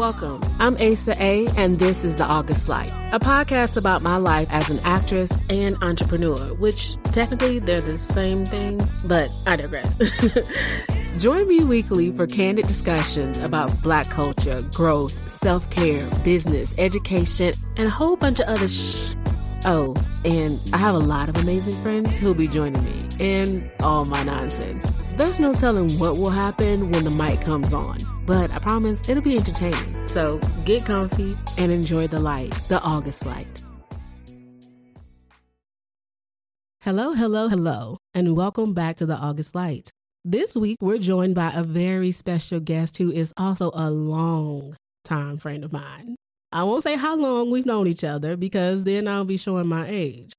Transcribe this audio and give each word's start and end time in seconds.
Welcome. 0.00 0.40
I'm 0.58 0.76
Asa 0.76 1.14
A, 1.22 1.46
and 1.58 1.78
this 1.78 2.04
is 2.04 2.16
The 2.16 2.24
August 2.24 2.70
Light, 2.70 2.90
a 3.12 3.20
podcast 3.20 3.76
about 3.76 4.00
my 4.00 4.16
life 4.16 4.48
as 4.50 4.70
an 4.70 4.78
actress 4.82 5.30
and 5.50 5.76
entrepreneur, 5.82 6.54
which 6.54 6.96
technically 7.02 7.58
they're 7.58 7.82
the 7.82 7.98
same 7.98 8.46
thing, 8.46 8.80
but 9.04 9.30
I 9.46 9.56
digress. 9.56 9.98
Join 11.18 11.46
me 11.46 11.62
weekly 11.64 12.12
for 12.12 12.26
candid 12.26 12.66
discussions 12.66 13.40
about 13.40 13.82
Black 13.82 14.08
culture, 14.08 14.62
growth, 14.72 15.12
self 15.30 15.68
care, 15.68 16.08
business, 16.24 16.74
education, 16.78 17.52
and 17.76 17.86
a 17.86 17.90
whole 17.90 18.16
bunch 18.16 18.40
of 18.40 18.48
other 18.48 18.68
shh. 18.68 19.12
Oh, 19.66 19.94
and 20.24 20.58
I 20.72 20.78
have 20.78 20.94
a 20.94 20.98
lot 20.98 21.28
of 21.28 21.36
amazing 21.36 21.82
friends 21.82 22.16
who'll 22.16 22.32
be 22.32 22.48
joining 22.48 22.82
me 22.82 23.08
in 23.18 23.70
all 23.80 24.06
my 24.06 24.22
nonsense. 24.22 24.90
There's 25.16 25.38
no 25.38 25.52
telling 25.52 25.90
what 25.98 26.16
will 26.16 26.30
happen 26.30 26.90
when 26.90 27.04
the 27.04 27.10
mic 27.10 27.42
comes 27.42 27.74
on, 27.74 27.98
but 28.24 28.50
I 28.50 28.58
promise 28.58 29.06
it'll 29.06 29.22
be 29.22 29.36
entertaining. 29.36 30.08
So 30.08 30.40
get 30.64 30.86
comfy 30.86 31.36
and 31.58 31.70
enjoy 31.70 32.06
the 32.06 32.20
light, 32.20 32.52
the 32.68 32.80
August 32.80 33.26
light. 33.26 33.64
Hello, 36.80 37.12
hello, 37.12 37.48
hello, 37.48 37.98
and 38.14 38.34
welcome 38.34 38.72
back 38.72 38.96
to 38.96 39.06
the 39.06 39.16
August 39.16 39.54
Light. 39.54 39.92
This 40.24 40.56
week, 40.56 40.78
we're 40.80 40.96
joined 40.96 41.34
by 41.34 41.52
a 41.52 41.62
very 41.62 42.12
special 42.12 42.60
guest 42.60 42.96
who 42.96 43.10
is 43.10 43.34
also 43.36 43.70
a 43.74 43.90
long 43.90 44.74
time 45.04 45.36
friend 45.36 45.64
of 45.64 45.72
mine. 45.74 46.16
I 46.52 46.64
won't 46.64 46.82
say 46.82 46.96
how 46.96 47.14
long 47.16 47.50
we've 47.50 47.66
known 47.66 47.86
each 47.86 48.02
other 48.02 48.36
because 48.36 48.82
then 48.82 49.06
I'll 49.06 49.24
be 49.24 49.36
showing 49.36 49.68
my 49.68 49.86
age. 49.88 50.32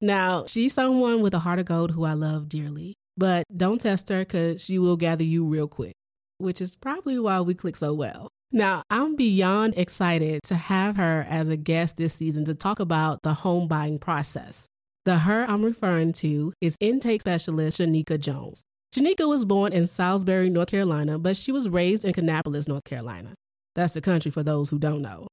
Now, 0.00 0.46
she's 0.46 0.74
someone 0.74 1.22
with 1.22 1.34
a 1.34 1.40
heart 1.40 1.58
of 1.58 1.66
gold 1.66 1.90
who 1.90 2.04
I 2.04 2.12
love 2.12 2.48
dearly, 2.48 2.94
but 3.16 3.44
don't 3.54 3.80
test 3.80 4.08
her 4.10 4.20
because 4.20 4.62
she 4.62 4.78
will 4.78 4.96
gather 4.96 5.24
you 5.24 5.44
real 5.44 5.66
quick, 5.66 5.94
which 6.38 6.60
is 6.60 6.76
probably 6.76 7.18
why 7.18 7.40
we 7.40 7.54
click 7.54 7.74
so 7.74 7.94
well. 7.94 8.28
Now, 8.52 8.84
I'm 8.90 9.16
beyond 9.16 9.74
excited 9.76 10.42
to 10.44 10.54
have 10.54 10.96
her 10.98 11.26
as 11.28 11.48
a 11.48 11.56
guest 11.56 11.96
this 11.96 12.14
season 12.14 12.44
to 12.44 12.54
talk 12.54 12.78
about 12.78 13.22
the 13.22 13.34
home 13.34 13.66
buying 13.66 13.98
process. 13.98 14.66
The 15.04 15.18
her 15.18 15.46
I'm 15.48 15.64
referring 15.64 16.12
to 16.14 16.52
is 16.60 16.76
intake 16.78 17.22
specialist 17.22 17.78
Shaneeka 17.78 18.20
Jones. 18.20 18.62
Shaneeka 18.94 19.28
was 19.28 19.44
born 19.44 19.72
in 19.72 19.88
Salisbury, 19.88 20.48
North 20.48 20.68
Carolina, 20.68 21.18
but 21.18 21.36
she 21.36 21.50
was 21.50 21.68
raised 21.68 22.04
in 22.04 22.12
Kannapolis, 22.12 22.68
North 22.68 22.84
Carolina. 22.84 23.34
That's 23.74 23.94
the 23.94 24.00
country 24.00 24.30
for 24.30 24.42
those 24.44 24.68
who 24.68 24.78
don't 24.78 25.02
know. 25.02 25.26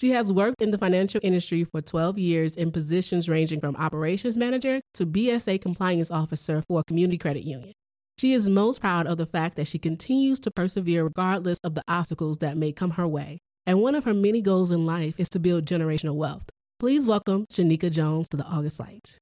She 0.00 0.12
has 0.12 0.32
worked 0.32 0.62
in 0.62 0.70
the 0.70 0.78
financial 0.78 1.20
industry 1.22 1.62
for 1.62 1.82
12 1.82 2.16
years 2.16 2.56
in 2.56 2.72
positions 2.72 3.28
ranging 3.28 3.60
from 3.60 3.76
operations 3.76 4.34
manager 4.34 4.80
to 4.94 5.04
BSA 5.04 5.60
compliance 5.60 6.10
officer 6.10 6.62
for 6.66 6.80
a 6.80 6.84
community 6.84 7.18
credit 7.18 7.44
union. 7.44 7.74
She 8.16 8.32
is 8.32 8.48
most 8.48 8.80
proud 8.80 9.06
of 9.06 9.18
the 9.18 9.26
fact 9.26 9.56
that 9.56 9.68
she 9.68 9.78
continues 9.78 10.40
to 10.40 10.50
persevere 10.50 11.04
regardless 11.04 11.58
of 11.62 11.74
the 11.74 11.84
obstacles 11.86 12.38
that 12.38 12.56
may 12.56 12.72
come 12.72 12.92
her 12.92 13.06
way. 13.06 13.40
And 13.66 13.82
one 13.82 13.94
of 13.94 14.04
her 14.04 14.14
many 14.14 14.40
goals 14.40 14.70
in 14.70 14.86
life 14.86 15.20
is 15.20 15.28
to 15.30 15.38
build 15.38 15.66
generational 15.66 16.14
wealth. 16.14 16.48
Please 16.78 17.04
welcome 17.04 17.44
Shaneeka 17.52 17.90
Jones 17.90 18.26
to 18.28 18.38
the 18.38 18.46
August 18.46 18.80
Light. 18.80 19.18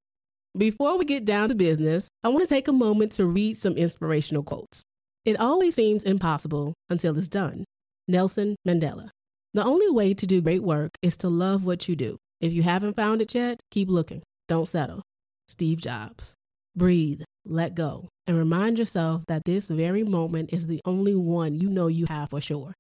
Before 0.57 0.97
we 0.97 1.05
get 1.05 1.25
down 1.25 1.49
to 1.49 1.57
business, 1.57 2.07
I 2.23 2.29
want 2.29 2.49
to 2.49 2.55
take 2.55 2.69
a 2.69 2.73
moment 2.73 3.11
to 3.13 3.27
read 3.27 3.59
some 3.59 3.77
inspirational 3.77 4.45
quotes. 4.45 4.83
It 5.25 5.41
always 5.41 5.75
seems 5.75 6.05
impossible 6.05 6.75
until 6.89 7.19
it's 7.19 7.27
done. 7.27 7.65
Nelson 8.07 8.55
Mandela. 8.67 9.11
The 9.59 9.65
only 9.65 9.91
way 9.91 10.15
to 10.15 10.25
do 10.25 10.41
great 10.41 10.63
work 10.63 10.93
is 11.03 11.17
to 11.17 11.29
love 11.29 11.65
what 11.65 11.89
you 11.89 11.97
do. 11.97 12.17
If 12.41 12.53
you 12.53 12.63
haven't 12.63 12.95
found 12.95 13.21
it 13.21 13.35
yet, 13.35 13.59
keep 13.73 13.89
looking. 13.89 14.23
Don't 14.47 14.69
settle. 14.69 15.03
Steve 15.49 15.81
Jobs. 15.81 16.35
Breathe, 16.77 17.23
let 17.45 17.75
go, 17.75 18.09
and 18.29 18.39
remind 18.39 18.79
yourself 18.79 19.25
that 19.27 19.43
this 19.45 19.67
very 19.67 20.05
moment 20.05 20.51
is 20.53 20.69
the 20.69 20.81
only 20.85 21.17
one 21.17 21.57
you 21.57 21.69
know 21.69 21.89
you 21.89 22.07
have 22.07 22.31
for 22.31 22.41
sure. 22.41 22.73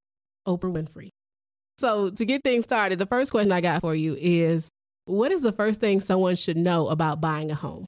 Oprah 0.46 0.72
Winfrey. 0.72 1.08
So, 1.80 2.10
to 2.10 2.24
get 2.24 2.44
things 2.44 2.62
started, 2.62 3.00
the 3.00 3.06
first 3.06 3.32
question 3.32 3.50
I 3.50 3.60
got 3.60 3.80
for 3.80 3.96
you 3.96 4.16
is 4.16 4.68
what 5.06 5.32
is 5.32 5.42
the 5.42 5.50
first 5.50 5.80
thing 5.80 5.98
someone 5.98 6.36
should 6.36 6.56
know 6.56 6.86
about 6.90 7.20
buying 7.20 7.50
a 7.50 7.56
home? 7.56 7.86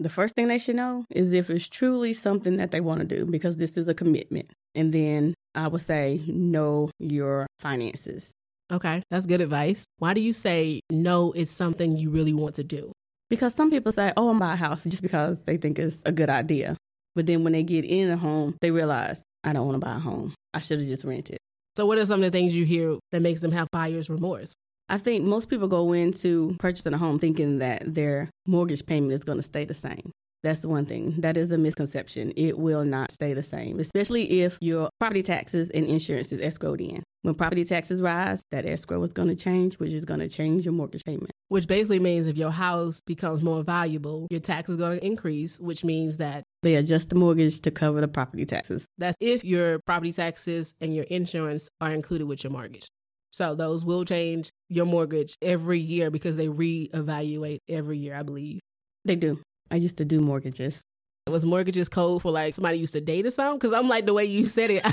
The 0.00 0.10
first 0.10 0.34
thing 0.34 0.48
they 0.48 0.58
should 0.58 0.74
know 0.74 1.04
is 1.10 1.32
if 1.32 1.48
it's 1.48 1.68
truly 1.68 2.12
something 2.12 2.56
that 2.56 2.72
they 2.72 2.80
want 2.80 3.02
to 3.02 3.06
do, 3.06 3.24
because 3.24 3.58
this 3.58 3.76
is 3.76 3.86
a 3.86 3.94
commitment. 3.94 4.50
And 4.74 4.92
then 4.92 5.34
I 5.54 5.68
would 5.68 5.82
say, 5.82 6.20
know 6.26 6.90
your 6.98 7.46
finances. 7.60 8.30
Okay, 8.70 9.02
that's 9.10 9.26
good 9.26 9.40
advice. 9.40 9.84
Why 9.98 10.14
do 10.14 10.20
you 10.20 10.32
say 10.32 10.80
no 10.90 11.32
is 11.32 11.50
something 11.50 11.96
you 11.96 12.10
really 12.10 12.32
want 12.32 12.54
to 12.54 12.64
do? 12.64 12.92
Because 13.28 13.54
some 13.54 13.70
people 13.70 13.92
say, 13.92 14.12
oh, 14.16 14.30
I'm 14.30 14.38
buy 14.38 14.54
a 14.54 14.56
house 14.56 14.84
just 14.84 15.02
because 15.02 15.38
they 15.44 15.56
think 15.56 15.78
it's 15.78 16.02
a 16.04 16.12
good 16.12 16.30
idea. 16.30 16.76
But 17.14 17.26
then 17.26 17.44
when 17.44 17.52
they 17.52 17.62
get 17.62 17.84
in 17.84 18.10
a 18.10 18.16
home, 18.16 18.56
they 18.60 18.70
realize, 18.70 19.22
I 19.44 19.52
don't 19.52 19.66
want 19.66 19.80
to 19.80 19.86
buy 19.86 19.96
a 19.96 20.00
home. 20.00 20.34
I 20.54 20.60
should 20.60 20.80
have 20.80 20.88
just 20.88 21.04
rented. 21.04 21.38
So, 21.76 21.86
what 21.86 21.98
are 21.98 22.06
some 22.06 22.22
of 22.22 22.30
the 22.30 22.36
things 22.36 22.54
you 22.54 22.64
hear 22.64 22.98
that 23.10 23.22
makes 23.22 23.40
them 23.40 23.52
have 23.52 23.68
buyer's 23.70 24.10
remorse? 24.10 24.52
I 24.88 24.98
think 24.98 25.24
most 25.24 25.48
people 25.48 25.68
go 25.68 25.92
into 25.92 26.54
purchasing 26.58 26.92
a 26.92 26.98
home 26.98 27.18
thinking 27.18 27.58
that 27.58 27.82
their 27.94 28.28
mortgage 28.46 28.84
payment 28.84 29.12
is 29.12 29.24
going 29.24 29.38
to 29.38 29.42
stay 29.42 29.64
the 29.64 29.74
same. 29.74 30.12
That's 30.42 30.60
the 30.60 30.68
one 30.68 30.86
thing. 30.86 31.14
That 31.18 31.36
is 31.36 31.52
a 31.52 31.58
misconception. 31.58 32.32
It 32.36 32.58
will 32.58 32.84
not 32.84 33.12
stay 33.12 33.32
the 33.32 33.42
same, 33.42 33.78
especially 33.78 34.40
if 34.40 34.58
your 34.60 34.90
property 34.98 35.22
taxes 35.22 35.70
and 35.70 35.86
insurance 35.86 36.32
is 36.32 36.40
escrowed 36.40 36.80
in. 36.80 37.02
When 37.22 37.36
property 37.36 37.64
taxes 37.64 38.02
rise, 38.02 38.42
that 38.50 38.66
escrow 38.66 39.00
is 39.04 39.12
going 39.12 39.28
to 39.28 39.36
change, 39.36 39.74
which 39.74 39.92
is 39.92 40.04
going 40.04 40.18
to 40.18 40.28
change 40.28 40.64
your 40.64 40.74
mortgage 40.74 41.04
payment. 41.04 41.30
Which 41.48 41.68
basically 41.68 42.00
means 42.00 42.26
if 42.26 42.36
your 42.36 42.50
house 42.50 43.00
becomes 43.06 43.42
more 43.42 43.62
valuable, 43.62 44.26
your 44.30 44.40
tax 44.40 44.68
is 44.68 44.76
going 44.76 44.98
to 44.98 45.06
increase, 45.06 45.60
which 45.60 45.84
means 45.84 46.16
that 46.16 46.42
they 46.64 46.74
adjust 46.74 47.10
the 47.10 47.14
mortgage 47.14 47.60
to 47.60 47.70
cover 47.70 48.00
the 48.00 48.08
property 48.08 48.44
taxes. 48.44 48.84
That's 48.98 49.16
if 49.20 49.44
your 49.44 49.78
property 49.86 50.12
taxes 50.12 50.74
and 50.80 50.94
your 50.94 51.04
insurance 51.04 51.68
are 51.80 51.92
included 51.92 52.26
with 52.26 52.42
your 52.42 52.50
mortgage. 52.50 52.88
So 53.30 53.54
those 53.54 53.84
will 53.84 54.04
change 54.04 54.50
your 54.68 54.86
mortgage 54.86 55.36
every 55.40 55.78
year 55.78 56.10
because 56.10 56.36
they 56.36 56.48
reevaluate 56.48 57.58
every 57.68 57.98
year, 57.98 58.16
I 58.16 58.24
believe. 58.24 58.60
They 59.04 59.16
do. 59.16 59.40
I 59.72 59.76
used 59.76 59.96
to 59.96 60.04
do 60.04 60.20
mortgages. 60.20 60.82
It 61.26 61.30
Was 61.30 61.46
mortgages 61.46 61.88
code 61.88 62.20
for 62.20 62.30
like 62.30 62.52
somebody 62.52 62.78
used 62.78 62.92
to 62.92 63.00
date 63.00 63.24
or 63.24 63.30
something? 63.30 63.58
Because 63.58 63.72
I'm 63.72 63.88
like 63.88 64.04
the 64.04 64.12
way 64.12 64.26
you 64.26 64.44
said 64.44 64.70
it. 64.70 64.82
I, 64.84 64.92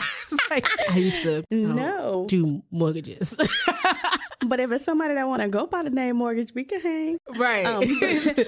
like, 0.50 0.68
I 0.90 0.98
used 0.98 1.22
to 1.24 1.44
um, 1.52 1.76
no 1.76 2.26
do 2.30 2.64
mortgages. 2.72 3.34
but 4.46 4.60
if 4.62 4.72
it's 4.72 4.86
somebody 4.86 5.16
that 5.16 5.28
want 5.28 5.42
to 5.42 5.50
go 5.50 5.66
by 5.66 5.84
the 5.84 5.90
name 5.90 6.16
mortgage, 6.16 6.54
we 6.54 6.64
can 6.64 6.80
hang. 6.80 7.18
Right. 7.36 7.66
Um, 7.66 8.00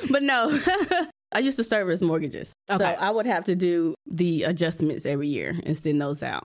but 0.09 0.23
no, 0.23 0.57
I 1.33 1.39
used 1.39 1.57
to 1.57 1.65
service 1.65 2.01
mortgages. 2.01 2.53
Okay. 2.69 2.81
So 2.81 2.85
I 2.85 3.09
would 3.09 3.25
have 3.25 3.43
to 3.45 3.55
do 3.55 3.95
the 4.09 4.43
adjustments 4.43 5.05
every 5.05 5.27
year 5.27 5.59
and 5.65 5.77
send 5.77 5.99
those 5.99 6.23
out. 6.23 6.43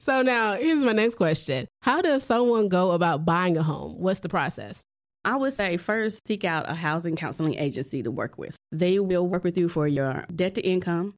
So 0.00 0.22
now 0.22 0.54
here's 0.54 0.80
my 0.80 0.92
next 0.92 1.14
question. 1.14 1.68
How 1.82 2.00
does 2.02 2.24
someone 2.24 2.68
go 2.68 2.90
about 2.92 3.24
buying 3.24 3.56
a 3.56 3.62
home? 3.62 4.00
What's 4.00 4.20
the 4.20 4.28
process? 4.28 4.80
I 5.28 5.36
would 5.36 5.52
say 5.52 5.76
first 5.76 6.26
seek 6.26 6.42
out 6.46 6.70
a 6.70 6.74
housing 6.74 7.14
counseling 7.14 7.54
agency 7.56 8.02
to 8.02 8.10
work 8.10 8.38
with. 8.38 8.56
They 8.72 8.98
will 8.98 9.28
work 9.28 9.44
with 9.44 9.58
you 9.58 9.68
for 9.68 9.86
your 9.86 10.24
debt 10.34 10.54
to 10.54 10.62
income. 10.62 11.16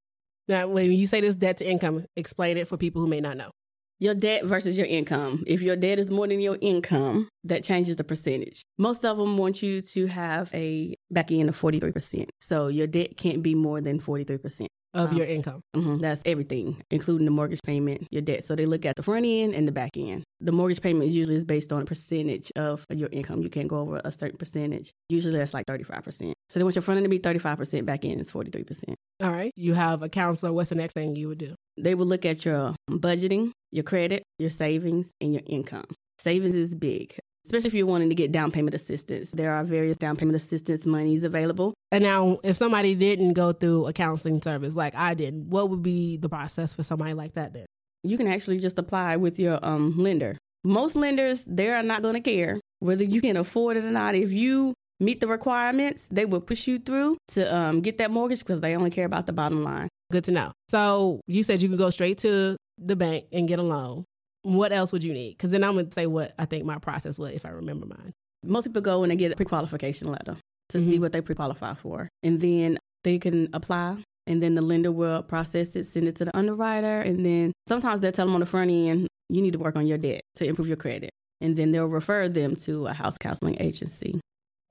Now, 0.48 0.66
when 0.66 0.90
you 0.90 1.06
say 1.06 1.20
this 1.20 1.36
debt 1.36 1.58
to 1.58 1.70
income, 1.70 2.06
explain 2.16 2.56
it 2.56 2.66
for 2.66 2.76
people 2.76 3.00
who 3.00 3.06
may 3.06 3.20
not 3.20 3.36
know. 3.36 3.52
Your 4.00 4.14
debt 4.14 4.44
versus 4.46 4.76
your 4.76 4.88
income. 4.88 5.44
If 5.46 5.62
your 5.62 5.76
debt 5.76 6.00
is 6.00 6.10
more 6.10 6.26
than 6.26 6.40
your 6.40 6.58
income, 6.60 7.28
that 7.44 7.62
changes 7.62 7.94
the 7.94 8.02
percentage. 8.02 8.64
Most 8.78 9.04
of 9.04 9.16
them 9.16 9.38
want 9.38 9.62
you 9.62 9.80
to 9.80 10.08
have 10.08 10.50
a 10.52 10.96
back 11.12 11.30
end 11.30 11.48
of 11.48 11.56
43%. 11.56 12.30
So 12.40 12.66
your 12.66 12.88
debt 12.88 13.16
can't 13.16 13.44
be 13.44 13.54
more 13.54 13.80
than 13.80 14.00
43% 14.00 14.66
of 14.94 15.10
um, 15.10 15.16
your 15.16 15.26
income. 15.26 15.60
Mm-hmm, 15.76 15.98
that's 15.98 16.22
everything, 16.24 16.82
including 16.90 17.24
the 17.24 17.30
mortgage 17.30 17.62
payment, 17.62 18.06
your 18.10 18.22
debt. 18.22 18.44
So 18.44 18.54
they 18.56 18.66
look 18.66 18.84
at 18.84 18.96
the 18.96 19.02
front 19.02 19.26
end 19.26 19.54
and 19.54 19.66
the 19.66 19.72
back 19.72 19.96
end. 19.96 20.24
The 20.40 20.52
mortgage 20.52 20.80
payment 20.80 21.08
is 21.08 21.14
usually 21.14 21.36
is 21.36 21.44
based 21.44 21.72
on 21.72 21.82
a 21.82 21.84
percentage 21.84 22.50
of 22.56 22.84
your 22.90 23.08
income. 23.12 23.42
You 23.42 23.50
can't 23.50 23.68
go 23.68 23.78
over 23.78 24.00
a 24.04 24.12
certain 24.12 24.38
percentage. 24.38 24.90
Usually 25.08 25.38
that's 25.38 25.54
like 25.54 25.66
35%. 25.66 26.32
So 26.48 26.58
they 26.58 26.64
want 26.64 26.74
your 26.74 26.82
front 26.82 26.98
end 26.98 27.04
to 27.04 27.08
be 27.08 27.18
35%, 27.18 27.84
back 27.84 28.04
end 28.04 28.20
is 28.20 28.30
43%. 28.30 28.94
All 29.22 29.30
right. 29.30 29.52
You 29.54 29.74
have 29.74 30.02
a 30.02 30.08
counselor. 30.08 30.52
What's 30.52 30.70
the 30.70 30.76
next 30.76 30.94
thing 30.94 31.14
you 31.14 31.28
would 31.28 31.38
do? 31.38 31.54
They 31.76 31.94
would 31.94 32.08
look 32.08 32.24
at 32.24 32.44
your 32.44 32.74
budgeting, 32.90 33.52
your 33.70 33.84
credit, 33.84 34.22
your 34.38 34.50
savings, 34.50 35.10
and 35.20 35.32
your 35.32 35.42
income. 35.46 35.84
Savings 36.18 36.54
is 36.54 36.74
big 36.74 37.16
especially 37.44 37.68
if 37.68 37.74
you're 37.74 37.86
wanting 37.86 38.08
to 38.08 38.14
get 38.14 38.32
down 38.32 38.50
payment 38.50 38.74
assistance. 38.74 39.30
There 39.30 39.52
are 39.52 39.64
various 39.64 39.96
down 39.96 40.16
payment 40.16 40.36
assistance 40.36 40.86
monies 40.86 41.22
available. 41.22 41.74
And 41.92 42.04
now, 42.04 42.38
if 42.44 42.56
somebody 42.56 42.94
didn't 42.94 43.32
go 43.32 43.52
through 43.52 43.86
a 43.86 43.92
counseling 43.92 44.40
service 44.40 44.76
like 44.76 44.94
I 44.94 45.14
did, 45.14 45.50
what 45.50 45.70
would 45.70 45.82
be 45.82 46.16
the 46.16 46.28
process 46.28 46.72
for 46.72 46.82
somebody 46.82 47.14
like 47.14 47.32
that 47.34 47.52
then? 47.52 47.66
You 48.02 48.16
can 48.16 48.26
actually 48.26 48.58
just 48.58 48.78
apply 48.78 49.16
with 49.16 49.38
your 49.38 49.58
um, 49.62 49.98
lender. 49.98 50.36
Most 50.64 50.96
lenders, 50.96 51.42
they 51.46 51.70
are 51.70 51.82
not 51.82 52.02
going 52.02 52.14
to 52.14 52.20
care 52.20 52.60
whether 52.80 53.04
you 53.04 53.20
can 53.20 53.36
afford 53.36 53.76
it 53.76 53.84
or 53.84 53.90
not. 53.90 54.14
If 54.14 54.32
you 54.32 54.74
meet 55.00 55.20
the 55.20 55.26
requirements, 55.26 56.06
they 56.10 56.24
will 56.24 56.40
push 56.40 56.66
you 56.66 56.78
through 56.78 57.16
to 57.28 57.54
um, 57.54 57.80
get 57.80 57.98
that 57.98 58.10
mortgage 58.10 58.40
because 58.40 58.60
they 58.60 58.76
only 58.76 58.90
care 58.90 59.06
about 59.06 59.26
the 59.26 59.32
bottom 59.32 59.64
line. 59.64 59.88
Good 60.12 60.24
to 60.24 60.30
know. 60.30 60.52
So 60.68 61.20
you 61.26 61.42
said 61.42 61.62
you 61.62 61.68
can 61.68 61.78
go 61.78 61.90
straight 61.90 62.18
to 62.18 62.56
the 62.78 62.96
bank 62.96 63.26
and 63.32 63.48
get 63.48 63.58
a 63.58 63.62
loan 63.62 64.04
what 64.42 64.72
else 64.72 64.92
would 64.92 65.04
you 65.04 65.12
need? 65.12 65.32
Because 65.32 65.50
then 65.50 65.64
I'm 65.64 65.74
going 65.74 65.86
to 65.86 65.92
say 65.92 66.06
what 66.06 66.34
I 66.38 66.44
think 66.44 66.64
my 66.64 66.78
process 66.78 67.18
was 67.18 67.32
if 67.32 67.44
I 67.44 67.50
remember 67.50 67.86
mine. 67.86 68.12
Most 68.42 68.64
people 68.64 68.82
go 68.82 69.02
and 69.02 69.10
they 69.10 69.16
get 69.16 69.32
a 69.32 69.36
pre-qualification 69.36 70.10
letter 70.10 70.36
to 70.70 70.78
mm-hmm. 70.78 70.90
see 70.90 70.98
what 70.98 71.12
they 71.12 71.20
pre-qualify 71.20 71.74
for. 71.74 72.08
And 72.22 72.40
then 72.40 72.78
they 73.04 73.18
can 73.18 73.48
apply 73.52 73.98
and 74.26 74.42
then 74.42 74.54
the 74.54 74.62
lender 74.62 74.92
will 74.92 75.22
process 75.22 75.74
it, 75.76 75.84
send 75.84 76.08
it 76.08 76.16
to 76.16 76.24
the 76.24 76.36
underwriter. 76.36 77.00
And 77.00 77.24
then 77.24 77.52
sometimes 77.68 78.00
they'll 78.00 78.12
tell 78.12 78.26
them 78.26 78.34
on 78.34 78.40
the 78.40 78.46
front 78.46 78.70
end, 78.70 79.08
you 79.28 79.42
need 79.42 79.52
to 79.52 79.58
work 79.58 79.76
on 79.76 79.86
your 79.86 79.98
debt 79.98 80.22
to 80.36 80.44
improve 80.44 80.68
your 80.68 80.76
credit. 80.76 81.10
and 81.40 81.56
then 81.56 81.72
they'll 81.72 81.86
refer 81.86 82.28
them 82.28 82.54
to 82.54 82.86
a 82.86 82.92
house 82.92 83.16
counseling 83.18 83.56
agency. 83.60 84.20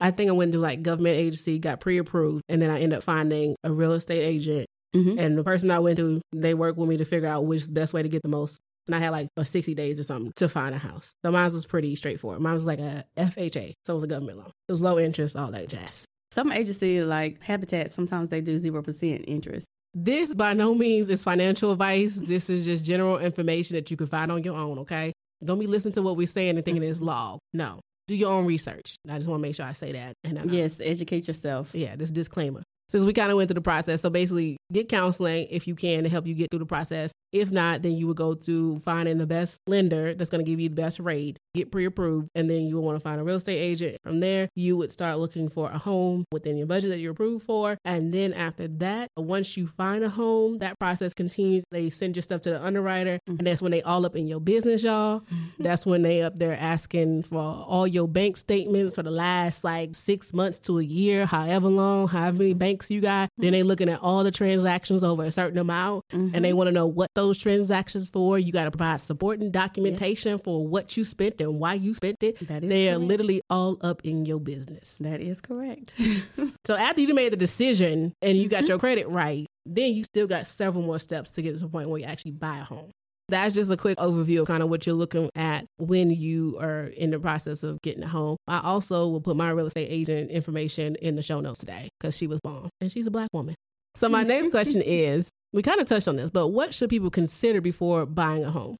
I 0.00 0.10
think 0.10 0.30
I 0.30 0.32
went 0.32 0.52
to 0.52 0.58
like 0.58 0.82
government 0.82 1.16
agency, 1.16 1.58
got 1.58 1.80
pre 1.80 1.98
approved, 1.98 2.42
and 2.48 2.62
then 2.62 2.70
I 2.70 2.80
ended 2.80 2.98
up 2.98 3.02
finding 3.02 3.56
a 3.64 3.72
real 3.72 3.92
estate 3.92 4.22
agent. 4.22 4.66
Mm-hmm. 4.94 5.18
And 5.18 5.38
the 5.38 5.44
person 5.44 5.70
I 5.70 5.78
went 5.78 5.98
to, 5.98 6.20
they 6.32 6.54
worked 6.54 6.78
with 6.78 6.88
me 6.88 6.96
to 6.96 7.04
figure 7.04 7.28
out 7.28 7.44
which 7.44 7.62
is 7.62 7.66
the 7.66 7.72
best 7.72 7.92
way 7.92 8.02
to 8.02 8.08
get 8.08 8.22
the 8.22 8.28
most. 8.28 8.58
And 8.86 8.94
I 8.96 8.98
had 8.98 9.10
like 9.10 9.28
a 9.36 9.44
60 9.44 9.74
days 9.74 10.00
or 10.00 10.02
something 10.02 10.32
to 10.36 10.48
find 10.48 10.74
a 10.74 10.78
house. 10.78 11.14
So 11.24 11.30
mine 11.30 11.52
was 11.52 11.64
pretty 11.66 11.94
straightforward. 11.96 12.40
Mine 12.40 12.54
was 12.54 12.64
like 12.64 12.78
a 12.80 13.04
FHA, 13.16 13.74
so 13.84 13.92
it 13.92 13.94
was 13.94 14.02
a 14.04 14.08
government 14.08 14.38
loan. 14.38 14.50
It 14.68 14.72
was 14.72 14.80
low 14.80 14.98
interest, 14.98 15.36
all 15.36 15.50
that 15.52 15.68
jazz. 15.68 16.04
Some 16.32 16.50
agency 16.52 17.02
like 17.02 17.42
Habitat, 17.42 17.90
sometimes 17.90 18.28
they 18.28 18.40
do 18.40 18.58
0% 18.58 19.24
interest. 19.26 19.66
This 19.94 20.32
by 20.34 20.52
no 20.54 20.74
means 20.74 21.08
is 21.08 21.24
financial 21.24 21.72
advice. 21.72 22.12
This 22.14 22.48
is 22.48 22.64
just 22.64 22.84
general 22.84 23.18
information 23.18 23.74
that 23.74 23.90
you 23.90 23.96
can 23.96 24.06
find 24.06 24.30
on 24.30 24.44
your 24.44 24.54
own, 24.56 24.78
okay? 24.80 25.12
Don't 25.44 25.58
be 25.58 25.66
listening 25.66 25.94
to 25.94 26.02
what 26.02 26.16
we're 26.16 26.26
saying 26.28 26.56
and 26.56 26.64
thinking 26.64 26.82
it's 26.84 27.00
law. 27.00 27.38
No. 27.52 27.80
Do 28.06 28.14
your 28.14 28.32
own 28.32 28.44
research. 28.46 28.96
I 29.08 29.16
just 29.16 29.28
want 29.28 29.40
to 29.40 29.42
make 29.42 29.54
sure 29.56 29.64
I 29.66 29.72
say 29.72 29.92
that. 29.92 30.14
And 30.24 30.38
I 30.38 30.44
Yes, 30.44 30.80
educate 30.80 31.26
yourself. 31.28 31.70
yeah, 31.72 31.96
this 31.96 32.10
disclaimer. 32.10 32.62
Since 32.90 33.04
we 33.04 33.12
kind 33.12 33.30
of 33.30 33.36
went 33.36 33.48
through 33.48 33.54
the 33.54 33.60
process, 33.60 34.00
so 34.00 34.10
basically, 34.10 34.56
get 34.72 34.88
counseling 34.88 35.46
if 35.48 35.68
you 35.68 35.76
can 35.76 36.02
to 36.02 36.10
help 36.10 36.26
you 36.26 36.34
get 36.34 36.50
through 36.50 36.58
the 36.58 36.66
process. 36.66 37.12
If 37.32 37.52
not, 37.52 37.82
then 37.82 37.92
you 37.92 38.08
would 38.08 38.16
go 38.16 38.34
to 38.34 38.80
finding 38.80 39.18
the 39.18 39.26
best 39.26 39.60
lender 39.68 40.14
that's 40.14 40.30
going 40.30 40.44
to 40.44 40.50
give 40.50 40.58
you 40.58 40.68
the 40.68 40.74
best 40.74 40.98
rate, 40.98 41.38
get 41.54 41.70
pre 41.70 41.84
approved, 41.84 42.28
and 42.34 42.50
then 42.50 42.62
you 42.62 42.74
will 42.74 42.82
want 42.82 42.96
to 42.96 43.00
find 43.00 43.20
a 43.20 43.24
real 43.24 43.36
estate 43.36 43.58
agent. 43.58 43.98
From 44.02 44.18
there, 44.18 44.48
you 44.56 44.76
would 44.76 44.90
start 44.90 45.18
looking 45.18 45.48
for 45.48 45.70
a 45.70 45.78
home 45.78 46.24
within 46.32 46.56
your 46.56 46.66
budget 46.66 46.90
that 46.90 46.98
you're 46.98 47.12
approved 47.12 47.46
for. 47.46 47.78
And 47.84 48.12
then 48.12 48.32
after 48.32 48.66
that, 48.66 49.10
once 49.16 49.56
you 49.56 49.68
find 49.68 50.02
a 50.02 50.08
home, 50.08 50.58
that 50.58 50.78
process 50.80 51.14
continues. 51.14 51.62
They 51.70 51.90
send 51.90 52.16
your 52.16 52.24
stuff 52.24 52.40
to 52.42 52.50
the 52.50 52.62
underwriter, 52.62 53.20
mm. 53.28 53.38
and 53.38 53.46
that's 53.46 53.62
when 53.62 53.70
they 53.70 53.82
all 53.82 54.04
up 54.04 54.16
in 54.16 54.26
your 54.26 54.40
business, 54.40 54.82
y'all. 54.82 55.22
That's 55.58 55.84
when 55.84 56.02
they 56.02 56.22
up 56.22 56.38
there 56.38 56.56
asking 56.58 57.24
for 57.24 57.38
all 57.38 57.86
your 57.86 58.08
bank 58.08 58.38
statements 58.38 58.94
for 58.94 59.02
the 59.02 59.10
last 59.10 59.62
like 59.62 59.94
six 59.94 60.32
months 60.32 60.58
to 60.60 60.78
a 60.78 60.82
year, 60.82 61.26
however 61.26 61.68
long, 61.68 62.08
however 62.08 62.38
many 62.38 62.54
banks 62.80 62.90
you 62.90 63.00
got. 63.00 63.30
Then 63.36 63.46
mm-hmm. 63.46 63.52
they 63.52 63.62
looking 63.62 63.88
at 63.88 64.00
all 64.00 64.24
the 64.24 64.30
transactions 64.30 65.04
over 65.04 65.24
a 65.24 65.30
certain 65.30 65.58
amount, 65.58 66.04
and 66.12 66.32
they 66.32 66.40
mm-hmm. 66.40 66.56
want 66.56 66.68
to 66.68 66.72
know 66.72 66.86
what 66.86 67.10
those 67.14 67.38
transactions 67.38 68.08
for. 68.08 68.38
You 68.38 68.52
got 68.52 68.64
to 68.64 68.70
provide 68.70 69.00
supporting 69.00 69.50
documentation 69.50 70.38
for 70.38 70.66
what 70.66 70.96
you 70.96 71.04
spent 71.04 71.40
and 71.40 71.58
why 71.58 71.74
you 71.74 71.94
spent 71.94 72.22
it. 72.22 72.38
That 72.48 72.64
is 72.64 72.68
they 72.68 72.88
are 72.88 72.98
literally 72.98 73.42
all 73.50 73.78
up 73.80 74.02
in 74.04 74.24
your 74.24 74.40
business. 74.40 74.96
That 75.00 75.20
is 75.20 75.40
correct. 75.40 75.92
So 76.66 76.74
after 76.74 77.00
you 77.00 77.14
made 77.14 77.32
the 77.32 77.36
decision 77.36 78.12
and 78.22 78.36
you 78.36 78.48
got 78.48 78.62
mm-hmm. 78.62 78.68
your 78.68 78.78
credit 78.78 79.08
right, 79.08 79.46
then 79.66 79.92
you 79.92 80.04
still 80.04 80.26
got 80.26 80.46
several 80.46 80.84
more 80.84 80.98
steps 80.98 81.30
to 81.32 81.42
get 81.42 81.54
to 81.54 81.60
the 81.60 81.68
point 81.68 81.88
where 81.88 82.00
you 82.00 82.06
actually 82.06 82.32
buy 82.32 82.58
a 82.58 82.64
home. 82.64 82.90
That's 83.30 83.54
just 83.54 83.70
a 83.70 83.76
quick 83.76 83.98
overview 83.98 84.40
of 84.40 84.48
kind 84.48 84.62
of 84.62 84.68
what 84.68 84.86
you're 84.86 84.94
looking 84.94 85.30
at 85.34 85.64
when 85.78 86.10
you 86.10 86.58
are 86.60 86.86
in 86.86 87.10
the 87.10 87.18
process 87.18 87.62
of 87.62 87.80
getting 87.82 88.02
a 88.02 88.08
home. 88.08 88.36
I 88.48 88.60
also 88.60 89.08
will 89.08 89.20
put 89.20 89.36
my 89.36 89.50
real 89.50 89.66
estate 89.66 89.88
agent 89.88 90.30
information 90.30 90.96
in 90.96 91.16
the 91.16 91.22
show 91.22 91.40
notes 91.40 91.60
today 91.60 91.88
because 91.98 92.16
she 92.16 92.26
was 92.26 92.40
bomb 92.40 92.68
and 92.80 92.90
she's 92.90 93.06
a 93.06 93.10
black 93.10 93.28
woman. 93.32 93.54
So 93.96 94.08
my 94.08 94.22
next 94.22 94.50
question 94.50 94.82
is, 94.82 95.28
we 95.52 95.62
kind 95.62 95.80
of 95.80 95.88
touched 95.88 96.08
on 96.08 96.16
this, 96.16 96.30
but 96.30 96.48
what 96.48 96.74
should 96.74 96.90
people 96.90 97.10
consider 97.10 97.60
before 97.60 98.04
buying 98.06 98.44
a 98.44 98.50
home? 98.50 98.76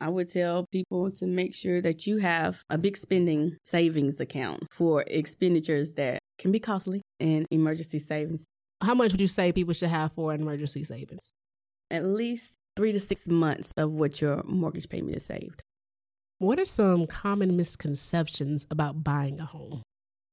I 0.00 0.08
would 0.10 0.30
tell 0.30 0.66
people 0.70 1.10
to 1.12 1.26
make 1.26 1.54
sure 1.54 1.80
that 1.80 2.06
you 2.06 2.18
have 2.18 2.62
a 2.68 2.76
big 2.76 2.96
spending 2.96 3.56
savings 3.64 4.20
account 4.20 4.64
for 4.70 5.04
expenditures 5.06 5.92
that 5.92 6.20
can 6.38 6.52
be 6.52 6.60
costly 6.60 7.00
and 7.18 7.46
emergency 7.50 7.98
savings. 7.98 8.44
How 8.82 8.94
much 8.94 9.12
would 9.12 9.20
you 9.20 9.28
say 9.28 9.52
people 9.52 9.72
should 9.72 9.88
have 9.88 10.12
for 10.12 10.32
an 10.32 10.42
emergency 10.42 10.84
savings? 10.84 11.32
At 11.90 12.04
least 12.04 12.52
three 12.76 12.92
to 12.92 13.00
six 13.00 13.26
months 13.26 13.72
of 13.76 13.92
what 13.92 14.20
your 14.20 14.42
mortgage 14.44 14.88
payment 14.88 15.16
is 15.16 15.24
saved. 15.24 15.62
What 16.38 16.58
are 16.58 16.66
some 16.66 17.06
common 17.06 17.56
misconceptions 17.56 18.66
about 18.70 19.02
buying 19.02 19.40
a 19.40 19.46
home? 19.46 19.82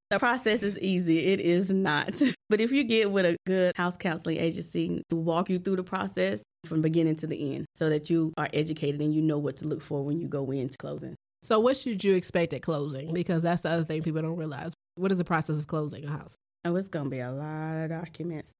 The 0.10 0.20
process 0.20 0.62
is 0.62 0.78
easy. 0.80 1.32
It 1.32 1.40
is 1.40 1.70
not. 1.70 2.14
But 2.50 2.62
if 2.62 2.72
you 2.72 2.84
get 2.84 3.10
with 3.10 3.26
a 3.26 3.36
good 3.48 3.76
house 3.76 3.98
counseling 3.98 4.38
agency 4.38 5.02
to 5.10 5.16
walk 5.16 5.50
you 5.50 5.58
through 5.58 5.78
the 5.78 5.84
process 5.84 6.44
from 6.66 6.84
beginning 6.84 7.16
to 7.16 7.26
the 7.26 7.56
end 7.56 7.66
so 7.74 7.90
that 7.90 8.12
you 8.12 8.32
are 8.38 8.48
educated 8.54 9.02
and 9.02 9.12
you 9.12 9.24
know 9.24 9.40
what 9.40 9.56
to 9.58 9.66
look 9.66 9.82
for 9.82 10.04
when 10.04 10.20
you 10.20 10.28
go 10.28 10.52
into 10.52 10.78
closing. 10.78 11.16
So, 11.42 11.60
what 11.60 11.78
should 11.78 12.04
you 12.04 12.14
expect 12.14 12.54
at 12.54 12.62
closing? 12.62 13.12
Because 13.12 13.42
that's 13.42 13.62
the 13.62 13.70
other 13.70 13.84
thing 13.84 14.04
people 14.04 14.22
don't 14.22 14.36
realize. 14.38 14.74
What 14.96 15.12
is 15.12 15.18
the 15.18 15.24
process 15.24 15.58
of 15.58 15.66
closing 15.66 16.06
a 16.06 16.12
house? 16.12 16.36
Oh, 16.64 16.76
it's 16.76 16.90
going 16.90 17.06
to 17.06 17.10
be 17.10 17.20
a 17.20 17.32
lot 17.32 17.86
of 17.86 17.90
documents. 17.90 18.52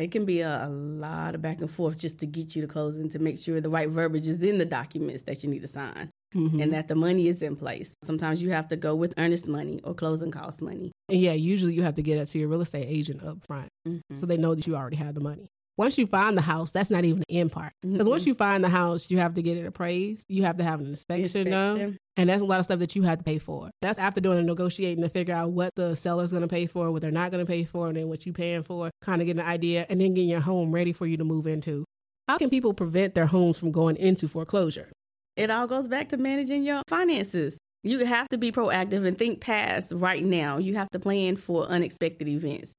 It 0.00 0.10
can 0.12 0.24
be 0.24 0.40
a, 0.40 0.64
a 0.66 0.68
lot 0.68 1.34
of 1.34 1.42
back 1.42 1.60
and 1.60 1.70
forth 1.70 1.98
just 1.98 2.18
to 2.20 2.26
get 2.26 2.56
you 2.56 2.62
to 2.62 2.68
closing 2.68 3.10
to 3.10 3.18
make 3.18 3.36
sure 3.38 3.60
the 3.60 3.68
right 3.68 3.88
verbiage 3.88 4.26
is 4.26 4.42
in 4.42 4.56
the 4.58 4.64
documents 4.64 5.24
that 5.24 5.44
you 5.44 5.50
need 5.50 5.60
to 5.62 5.68
sign 5.68 6.10
Mhm. 6.34 6.62
and 6.62 6.72
that 6.72 6.88
the 6.88 6.94
money 6.94 7.26
is 7.28 7.42
in 7.42 7.54
place. 7.56 7.90
Sometimes 8.04 8.40
you 8.40 8.50
have 8.50 8.68
to 8.68 8.76
go 8.76 8.94
with 8.94 9.12
earnest 9.18 9.46
money 9.48 9.80
or 9.84 9.92
closing 9.94 10.30
cost 10.30 10.62
money. 10.62 10.92
And 11.10 11.20
yeah, 11.20 11.32
usually 11.32 11.74
you 11.74 11.82
have 11.82 11.96
to 11.96 12.02
get 12.02 12.18
it 12.18 12.26
to 12.26 12.38
your 12.38 12.48
real 12.48 12.60
estate 12.62 12.86
agent 12.88 13.22
up 13.22 13.42
front 13.44 13.68
Mhm. 13.86 14.00
so 14.14 14.24
they 14.26 14.36
know 14.38 14.54
that 14.54 14.66
you 14.66 14.74
already 14.76 14.96
have 14.96 15.14
the 15.14 15.20
money. 15.20 15.48
Once 15.80 15.96
you 15.96 16.06
find 16.06 16.36
the 16.36 16.42
house, 16.42 16.70
that's 16.70 16.90
not 16.90 17.06
even 17.06 17.22
the 17.26 17.38
end 17.38 17.50
part. 17.50 17.72
Because 17.80 18.06
once 18.06 18.26
you 18.26 18.34
find 18.34 18.62
the 18.62 18.68
house, 18.68 19.08
you 19.08 19.16
have 19.16 19.32
to 19.32 19.40
get 19.40 19.56
it 19.56 19.64
appraised. 19.64 20.26
You 20.28 20.42
have 20.42 20.58
to 20.58 20.62
have 20.62 20.78
an 20.78 20.86
inspection, 20.86 21.50
done, 21.50 21.70
Inspection. 21.70 21.98
and 22.18 22.28
that's 22.28 22.42
a 22.42 22.44
lot 22.44 22.58
of 22.58 22.66
stuff 22.66 22.80
that 22.80 22.94
you 22.94 23.00
have 23.00 23.16
to 23.16 23.24
pay 23.24 23.38
for. 23.38 23.70
That's 23.80 23.98
after 23.98 24.20
doing 24.20 24.36
a 24.40 24.42
negotiating 24.42 25.02
to 25.02 25.08
figure 25.08 25.34
out 25.34 25.52
what 25.52 25.74
the 25.76 25.94
seller's 25.94 26.32
going 26.32 26.42
to 26.42 26.48
pay 26.48 26.66
for, 26.66 26.92
what 26.92 27.00
they're 27.00 27.10
not 27.10 27.30
going 27.30 27.42
to 27.42 27.50
pay 27.50 27.64
for, 27.64 27.88
and 27.88 27.96
then 27.96 28.10
what 28.10 28.26
you're 28.26 28.34
paying 28.34 28.62
for. 28.62 28.90
Kind 29.00 29.22
of 29.22 29.26
getting 29.26 29.40
an 29.40 29.48
idea, 29.48 29.86
and 29.88 30.02
then 30.02 30.12
getting 30.12 30.28
your 30.28 30.40
home 30.40 30.70
ready 30.70 30.92
for 30.92 31.06
you 31.06 31.16
to 31.16 31.24
move 31.24 31.46
into. 31.46 31.86
How 32.28 32.36
can 32.36 32.50
people 32.50 32.74
prevent 32.74 33.14
their 33.14 33.24
homes 33.24 33.56
from 33.56 33.72
going 33.72 33.96
into 33.96 34.28
foreclosure? 34.28 34.92
It 35.36 35.50
all 35.50 35.66
goes 35.66 35.88
back 35.88 36.10
to 36.10 36.18
managing 36.18 36.62
your 36.62 36.82
finances. 36.88 37.56
You 37.84 38.04
have 38.04 38.28
to 38.28 38.36
be 38.36 38.52
proactive 38.52 39.06
and 39.06 39.16
think 39.16 39.40
past 39.40 39.92
right 39.92 40.22
now. 40.22 40.58
You 40.58 40.74
have 40.74 40.90
to 40.90 40.98
plan 40.98 41.36
for 41.36 41.64
unexpected 41.64 42.28
events. 42.28 42.72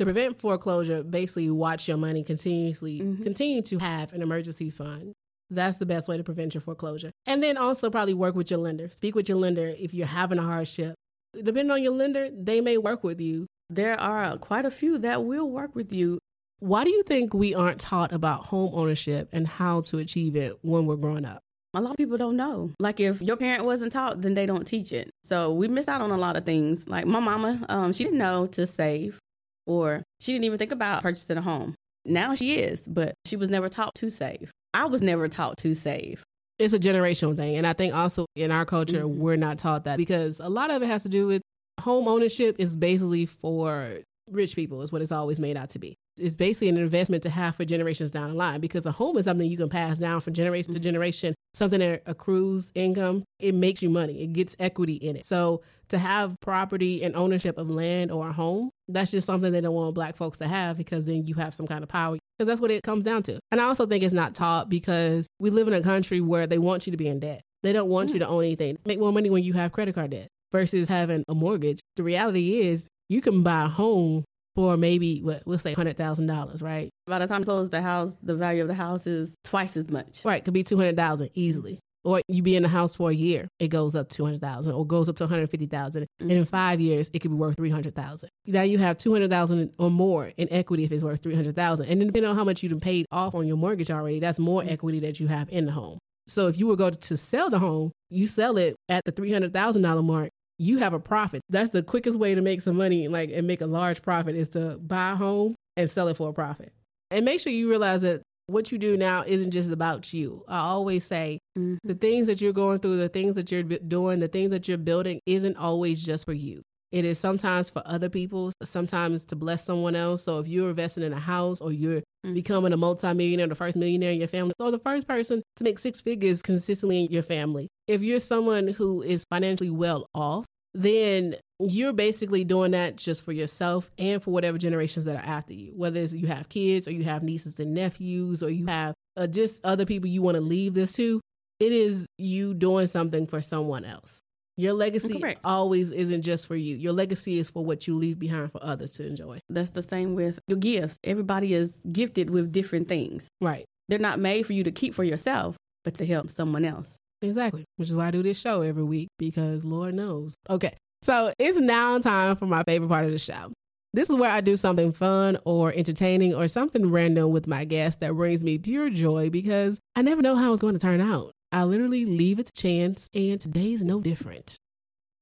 To 0.00 0.06
prevent 0.06 0.38
foreclosure, 0.38 1.02
basically 1.02 1.50
watch 1.50 1.86
your 1.86 1.98
money 1.98 2.24
continuously, 2.24 3.00
Mhm. 3.00 3.22
continue 3.22 3.60
to 3.60 3.76
have 3.80 4.14
an 4.14 4.22
emergency 4.22 4.70
fund. 4.70 5.12
That's 5.50 5.76
the 5.76 5.84
best 5.84 6.08
way 6.08 6.16
to 6.16 6.24
prevent 6.24 6.54
your 6.54 6.62
foreclosure. 6.62 7.10
And 7.26 7.42
then 7.42 7.58
also 7.58 7.90
probably 7.90 8.14
work 8.14 8.34
with 8.34 8.50
your 8.50 8.60
lender. 8.60 8.88
Speak 8.88 9.14
with 9.14 9.28
your 9.28 9.36
lender 9.36 9.74
if 9.78 9.92
you're 9.92 10.06
having 10.06 10.38
a 10.38 10.42
hardship. 10.42 10.94
Depending 11.34 11.70
on 11.70 11.82
your 11.82 11.92
lender, 11.92 12.30
they 12.30 12.62
may 12.62 12.78
work 12.78 13.04
with 13.04 13.20
you. 13.20 13.44
There 13.68 14.00
are 14.00 14.38
quite 14.38 14.64
a 14.64 14.70
few 14.70 14.96
that 15.00 15.22
will 15.26 15.50
work 15.50 15.74
with 15.76 15.92
you. 15.92 16.18
Why 16.60 16.84
do 16.84 16.90
you 16.90 17.02
think 17.02 17.34
we 17.34 17.54
aren't 17.54 17.80
taught 17.80 18.10
about 18.10 18.46
home 18.46 18.70
ownership 18.72 19.28
and 19.32 19.46
how 19.46 19.82
to 19.82 19.98
achieve 19.98 20.34
it 20.34 20.58
when 20.62 20.86
we're 20.86 20.96
growing 20.96 21.26
up? 21.26 21.42
A 21.74 21.80
lot 21.82 21.90
of 21.90 21.96
people 21.98 22.16
don't 22.16 22.36
know. 22.38 22.72
Like 22.80 23.00
if 23.00 23.20
your 23.20 23.36
parent 23.36 23.66
wasn't 23.66 23.92
taught, 23.92 24.22
then 24.22 24.32
they 24.32 24.46
don't 24.46 24.66
teach 24.66 24.92
it. 24.92 25.10
So 25.24 25.52
we 25.52 25.68
miss 25.68 25.88
out 25.88 26.00
on 26.00 26.10
a 26.10 26.16
lot 26.16 26.36
of 26.36 26.46
things. 26.46 26.88
Like 26.88 27.06
my 27.06 27.20
mama, 27.20 27.66
um, 27.68 27.92
she 27.92 28.04
didn't 28.04 28.18
know 28.18 28.46
to 28.46 28.66
save, 28.66 29.18
or 29.66 30.02
she 30.20 30.32
didn't 30.32 30.44
even 30.44 30.58
think 30.58 30.72
about 30.72 31.02
purchasing 31.02 31.36
a 31.36 31.42
home. 31.42 31.74
Now 32.04 32.34
she 32.34 32.54
is, 32.58 32.80
but 32.86 33.14
she 33.26 33.36
was 33.36 33.50
never 33.50 33.68
taught 33.68 33.94
to 33.96 34.10
save. 34.10 34.50
I 34.72 34.86
was 34.86 35.02
never 35.02 35.28
taught 35.28 35.58
to 35.58 35.74
save. 35.74 36.22
It's 36.58 36.74
a 36.74 36.78
generational 36.78 37.36
thing. 37.36 37.56
And 37.56 37.66
I 37.66 37.72
think 37.72 37.94
also 37.94 38.26
in 38.36 38.50
our 38.50 38.64
culture, 38.64 39.04
Mhm. 39.04 39.16
we're 39.16 39.36
not 39.36 39.58
taught 39.58 39.84
that 39.84 39.96
because 39.96 40.40
a 40.40 40.48
lot 40.48 40.70
of 40.70 40.82
it 40.82 40.86
has 40.86 41.02
to 41.04 41.08
do 41.08 41.26
with 41.26 41.42
home 41.80 42.06
ownership 42.08 42.56
is 42.58 42.74
basically 42.74 43.26
for 43.26 43.98
rich 44.30 44.54
people, 44.54 44.82
is 44.82 44.92
what 44.92 45.02
it's 45.02 45.12
always 45.12 45.38
made 45.38 45.56
out 45.56 45.70
to 45.70 45.78
be. 45.78 45.96
It's 46.20 46.36
basically 46.36 46.68
an 46.68 46.76
investment 46.76 47.22
to 47.24 47.30
have 47.30 47.56
for 47.56 47.64
generations 47.64 48.10
down 48.10 48.30
the 48.30 48.36
line 48.36 48.60
because 48.60 48.86
a 48.86 48.92
home 48.92 49.16
is 49.16 49.24
something 49.24 49.48
you 49.48 49.56
can 49.56 49.68
pass 49.68 49.98
down 49.98 50.20
from 50.20 50.34
generation 50.34 50.72
to 50.72 50.78
mm-hmm. 50.78 50.84
generation, 50.84 51.34
something 51.54 51.80
that 51.80 52.02
accrues 52.06 52.70
income. 52.74 53.24
It 53.38 53.54
makes 53.54 53.82
you 53.82 53.88
money, 53.88 54.22
it 54.22 54.32
gets 54.32 54.54
equity 54.58 54.94
in 54.94 55.16
it. 55.16 55.26
So 55.26 55.62
to 55.88 55.98
have 55.98 56.36
property 56.40 57.02
and 57.02 57.16
ownership 57.16 57.58
of 57.58 57.70
land 57.70 58.10
or 58.10 58.28
a 58.28 58.32
home, 58.32 58.70
that's 58.88 59.10
just 59.10 59.26
something 59.26 59.52
they 59.52 59.60
don't 59.60 59.74
want 59.74 59.94
black 59.94 60.16
folks 60.16 60.38
to 60.38 60.48
have 60.48 60.76
because 60.76 61.04
then 61.04 61.26
you 61.26 61.34
have 61.34 61.54
some 61.54 61.66
kind 61.66 61.82
of 61.82 61.88
power. 61.88 62.16
Because 62.38 62.48
that's 62.48 62.60
what 62.60 62.70
it 62.70 62.82
comes 62.82 63.04
down 63.04 63.22
to. 63.24 63.38
And 63.50 63.60
I 63.60 63.64
also 63.64 63.86
think 63.86 64.04
it's 64.04 64.14
not 64.14 64.34
taught 64.34 64.68
because 64.68 65.26
we 65.38 65.50
live 65.50 65.68
in 65.68 65.74
a 65.74 65.82
country 65.82 66.20
where 66.20 66.46
they 66.46 66.58
want 66.58 66.86
you 66.86 66.90
to 66.90 66.96
be 66.96 67.08
in 67.08 67.20
debt. 67.20 67.42
They 67.62 67.72
don't 67.72 67.88
want 67.88 68.10
you 68.12 68.18
to 68.20 68.28
own 68.28 68.44
anything. 68.44 68.78
Make 68.86 68.98
more 68.98 69.12
money 69.12 69.30
when 69.30 69.42
you 69.42 69.52
have 69.54 69.72
credit 69.72 69.94
card 69.94 70.10
debt 70.10 70.28
versus 70.52 70.88
having 70.88 71.24
a 71.28 71.34
mortgage. 71.34 71.80
The 71.96 72.02
reality 72.02 72.60
is 72.60 72.88
you 73.08 73.20
can 73.20 73.42
buy 73.42 73.64
a 73.64 73.68
home 73.68 74.24
for 74.54 74.76
maybe 74.76 75.20
what 75.22 75.42
we'll 75.46 75.58
say 75.58 75.72
hundred 75.72 75.96
thousand 75.96 76.26
dollars, 76.26 76.62
right? 76.62 76.90
By 77.06 77.18
the 77.18 77.26
time 77.26 77.40
you 77.40 77.44
close 77.44 77.70
the 77.70 77.82
house, 77.82 78.16
the 78.22 78.34
value 78.34 78.62
of 78.62 78.68
the 78.68 78.74
house 78.74 79.06
is 79.06 79.34
twice 79.44 79.76
as 79.76 79.90
much. 79.90 80.24
Right, 80.24 80.44
could 80.44 80.54
be 80.54 80.62
two 80.62 80.76
hundred 80.76 80.96
thousand 80.96 81.30
easily. 81.34 81.78
Or 82.02 82.22
you 82.28 82.42
be 82.42 82.56
in 82.56 82.62
the 82.62 82.68
house 82.68 82.96
for 82.96 83.10
a 83.10 83.14
year, 83.14 83.46
it 83.58 83.68
goes 83.68 83.94
up 83.94 84.08
two 84.08 84.24
hundred 84.24 84.40
thousand, 84.40 84.72
or 84.72 84.86
goes 84.86 85.08
up 85.08 85.16
to 85.18 85.24
one 85.24 85.30
hundred 85.30 85.50
fifty 85.50 85.66
thousand. 85.66 86.06
And 86.18 86.32
in 86.32 86.42
mm-hmm. 86.42 86.50
five 86.50 86.80
years, 86.80 87.10
it 87.12 87.18
could 87.18 87.30
be 87.30 87.36
worth 87.36 87.56
three 87.56 87.68
hundred 87.68 87.94
thousand. 87.94 88.30
Now 88.46 88.62
you 88.62 88.78
have 88.78 88.96
two 88.96 89.12
hundred 89.12 89.28
thousand 89.28 89.72
or 89.78 89.90
more 89.90 90.32
in 90.38 90.50
equity 90.50 90.84
if 90.84 90.92
it's 90.92 91.04
worth 91.04 91.22
three 91.22 91.34
hundred 91.34 91.54
thousand. 91.56 91.86
And 91.86 92.00
then 92.00 92.06
depending 92.06 92.30
on 92.30 92.36
how 92.36 92.44
much 92.44 92.62
you've 92.62 92.80
paid 92.80 93.04
off 93.12 93.34
on 93.34 93.46
your 93.46 93.58
mortgage 93.58 93.90
already, 93.90 94.18
that's 94.18 94.38
more 94.38 94.62
mm-hmm. 94.62 94.72
equity 94.72 95.00
that 95.00 95.20
you 95.20 95.26
have 95.26 95.50
in 95.50 95.66
the 95.66 95.72
home. 95.72 95.98
So 96.26 96.46
if 96.46 96.58
you 96.58 96.68
were 96.68 96.76
going 96.76 96.94
to 96.94 97.16
sell 97.16 97.50
the 97.50 97.58
home, 97.58 97.92
you 98.08 98.26
sell 98.26 98.56
it 98.56 98.76
at 98.88 99.04
the 99.04 99.12
three 99.12 99.32
hundred 99.32 99.52
thousand 99.52 99.82
dollar 99.82 100.02
mark. 100.02 100.30
You 100.62 100.76
have 100.76 100.92
a 100.92 101.00
profit. 101.00 101.40
That's 101.48 101.70
the 101.70 101.82
quickest 101.82 102.18
way 102.18 102.34
to 102.34 102.42
make 102.42 102.60
some 102.60 102.76
money, 102.76 103.08
like 103.08 103.30
and 103.32 103.46
make 103.46 103.62
a 103.62 103.66
large 103.66 104.02
profit, 104.02 104.36
is 104.36 104.50
to 104.50 104.76
buy 104.76 105.12
a 105.12 105.14
home 105.16 105.54
and 105.78 105.90
sell 105.90 106.06
it 106.08 106.18
for 106.18 106.28
a 106.28 106.34
profit. 106.34 106.74
And 107.10 107.24
make 107.24 107.40
sure 107.40 107.50
you 107.50 107.70
realize 107.70 108.02
that 108.02 108.20
what 108.46 108.70
you 108.70 108.76
do 108.76 108.94
now 108.98 109.24
isn't 109.26 109.52
just 109.52 109.70
about 109.70 110.12
you. 110.12 110.44
I 110.48 110.58
always 110.58 111.04
say 111.04 111.38
Mhm. 111.56 111.78
the 111.82 111.94
things 111.94 112.26
that 112.26 112.42
you're 112.42 112.52
going 112.52 112.80
through, 112.80 112.98
the 112.98 113.08
things 113.08 113.36
that 113.36 113.50
you're 113.50 113.62
doing, 113.62 114.20
the 114.20 114.28
things 114.28 114.50
that 114.50 114.68
you're 114.68 114.76
building 114.76 115.18
isn't 115.24 115.56
always 115.56 116.02
just 116.02 116.26
for 116.26 116.34
you. 116.34 116.60
It 116.92 117.04
is 117.04 117.18
sometimes 117.18 117.70
for 117.70 117.82
other 117.86 118.08
people, 118.10 118.50
sometimes 118.64 119.24
to 119.26 119.36
bless 119.36 119.64
someone 119.64 119.94
else. 119.94 120.24
So 120.24 120.40
if 120.40 120.48
you're 120.48 120.70
investing 120.70 121.04
in 121.04 121.12
a 121.12 121.20
house 121.20 121.60
or 121.60 121.72
you're 121.72 122.02
Mhm. 122.26 122.34
becoming 122.34 122.72
a 122.72 122.76
multimillionaire, 122.76 123.46
the 123.46 123.54
first 123.54 123.76
millionaire 123.76 124.10
in 124.12 124.18
your 124.18 124.28
family, 124.28 124.52
or 124.58 124.72
the 124.72 124.78
first 124.78 125.06
person 125.06 125.40
to 125.56 125.64
make 125.64 125.78
six 125.78 126.00
figures 126.00 126.42
consistently 126.42 127.04
in 127.04 127.12
your 127.12 127.22
family, 127.22 127.68
if 127.86 128.02
you're 128.02 128.18
someone 128.18 128.66
who 128.68 129.02
is 129.02 129.24
financially 129.30 129.70
well 129.70 130.04
off, 130.14 130.44
then 130.74 131.36
you're 131.58 131.92
basically 131.92 132.44
doing 132.44 132.70
that 132.72 132.96
just 132.96 133.22
for 133.22 133.32
yourself 133.32 133.90
and 133.98 134.22
for 134.22 134.30
whatever 134.30 134.56
generations 134.56 135.04
that 135.04 135.16
are 135.16 135.28
after 135.28 135.52
you. 135.52 135.72
Whether 135.74 136.00
it's 136.00 136.12
you 136.12 136.26
have 136.28 136.48
kids 136.48 136.88
or 136.88 136.92
you 136.92 137.04
have 137.04 137.22
nieces 137.22 137.60
and 137.60 137.74
nephews 137.74 138.42
or 138.42 138.50
you 138.50 138.66
have 138.66 138.94
uh, 139.16 139.26
just 139.26 139.60
other 139.64 139.84
people 139.84 140.08
you 140.08 140.22
want 140.22 140.36
to 140.36 140.40
leave 140.40 140.74
this 140.74 140.92
to, 140.94 141.20
it 141.58 141.72
is 141.72 142.06
you 142.16 142.54
doing 142.54 142.86
something 142.86 143.26
for 143.26 143.42
someone 143.42 143.84
else. 143.84 144.22
Your 144.56 144.72
legacy 144.74 145.18
Correct. 145.18 145.40
always 145.42 145.90
isn't 145.90 146.22
just 146.22 146.46
for 146.46 146.56
you. 146.56 146.76
Your 146.76 146.92
legacy 146.92 147.38
is 147.38 147.48
for 147.48 147.64
what 147.64 147.86
you 147.86 147.96
leave 147.96 148.18
behind 148.18 148.52
for 148.52 148.62
others 148.62 148.92
to 148.92 149.06
enjoy. 149.06 149.38
That's 149.48 149.70
the 149.70 149.82
same 149.82 150.14
with 150.14 150.38
your 150.48 150.58
gifts. 150.58 150.98
Everybody 151.02 151.54
is 151.54 151.78
gifted 151.90 152.30
with 152.30 152.52
different 152.52 152.88
things. 152.88 153.28
Right. 153.40 153.64
They're 153.88 153.98
not 153.98 154.18
made 154.18 154.46
for 154.46 154.52
you 154.52 154.62
to 154.64 154.70
keep 154.70 154.94
for 154.94 155.04
yourself, 155.04 155.56
but 155.82 155.94
to 155.94 156.06
help 156.06 156.30
someone 156.30 156.64
else. 156.64 156.96
Exactly. 157.22 157.64
Which 157.76 157.90
is 157.90 157.94
why 157.94 158.08
I 158.08 158.10
do 158.10 158.22
this 158.22 158.38
show 158.38 158.62
every 158.62 158.82
week 158.82 159.08
because 159.18 159.64
Lord 159.64 159.94
knows. 159.94 160.34
Okay. 160.48 160.74
So 161.02 161.32
it's 161.38 161.58
now 161.58 161.98
time 161.98 162.36
for 162.36 162.46
my 162.46 162.62
favorite 162.62 162.88
part 162.88 163.04
of 163.04 163.10
the 163.10 163.18
show. 163.18 163.52
This 163.92 164.08
is 164.08 164.16
where 164.16 164.30
I 164.30 164.40
do 164.40 164.56
something 164.56 164.92
fun 164.92 165.38
or 165.44 165.72
entertaining 165.74 166.34
or 166.34 166.46
something 166.46 166.90
random 166.90 167.32
with 167.32 167.48
my 167.48 167.64
guests 167.64 167.98
that 168.00 168.12
brings 168.14 168.44
me 168.44 168.58
pure 168.58 168.88
joy 168.88 169.30
because 169.30 169.80
I 169.96 170.02
never 170.02 170.22
know 170.22 170.36
how 170.36 170.52
it's 170.52 170.60
going 170.60 170.74
to 170.74 170.80
turn 170.80 171.00
out. 171.00 171.32
I 171.50 171.64
literally 171.64 172.06
leave 172.06 172.38
it 172.38 172.46
to 172.46 172.52
chance, 172.52 173.08
and 173.12 173.40
today's 173.40 173.82
no 173.82 174.00
different. 174.00 174.56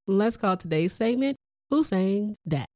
Let's 0.05 0.37
call 0.37 0.57
today's 0.57 0.93
segment 0.93 1.37
Who 1.71 1.83
Sang 1.83 2.35
That? 2.45 2.67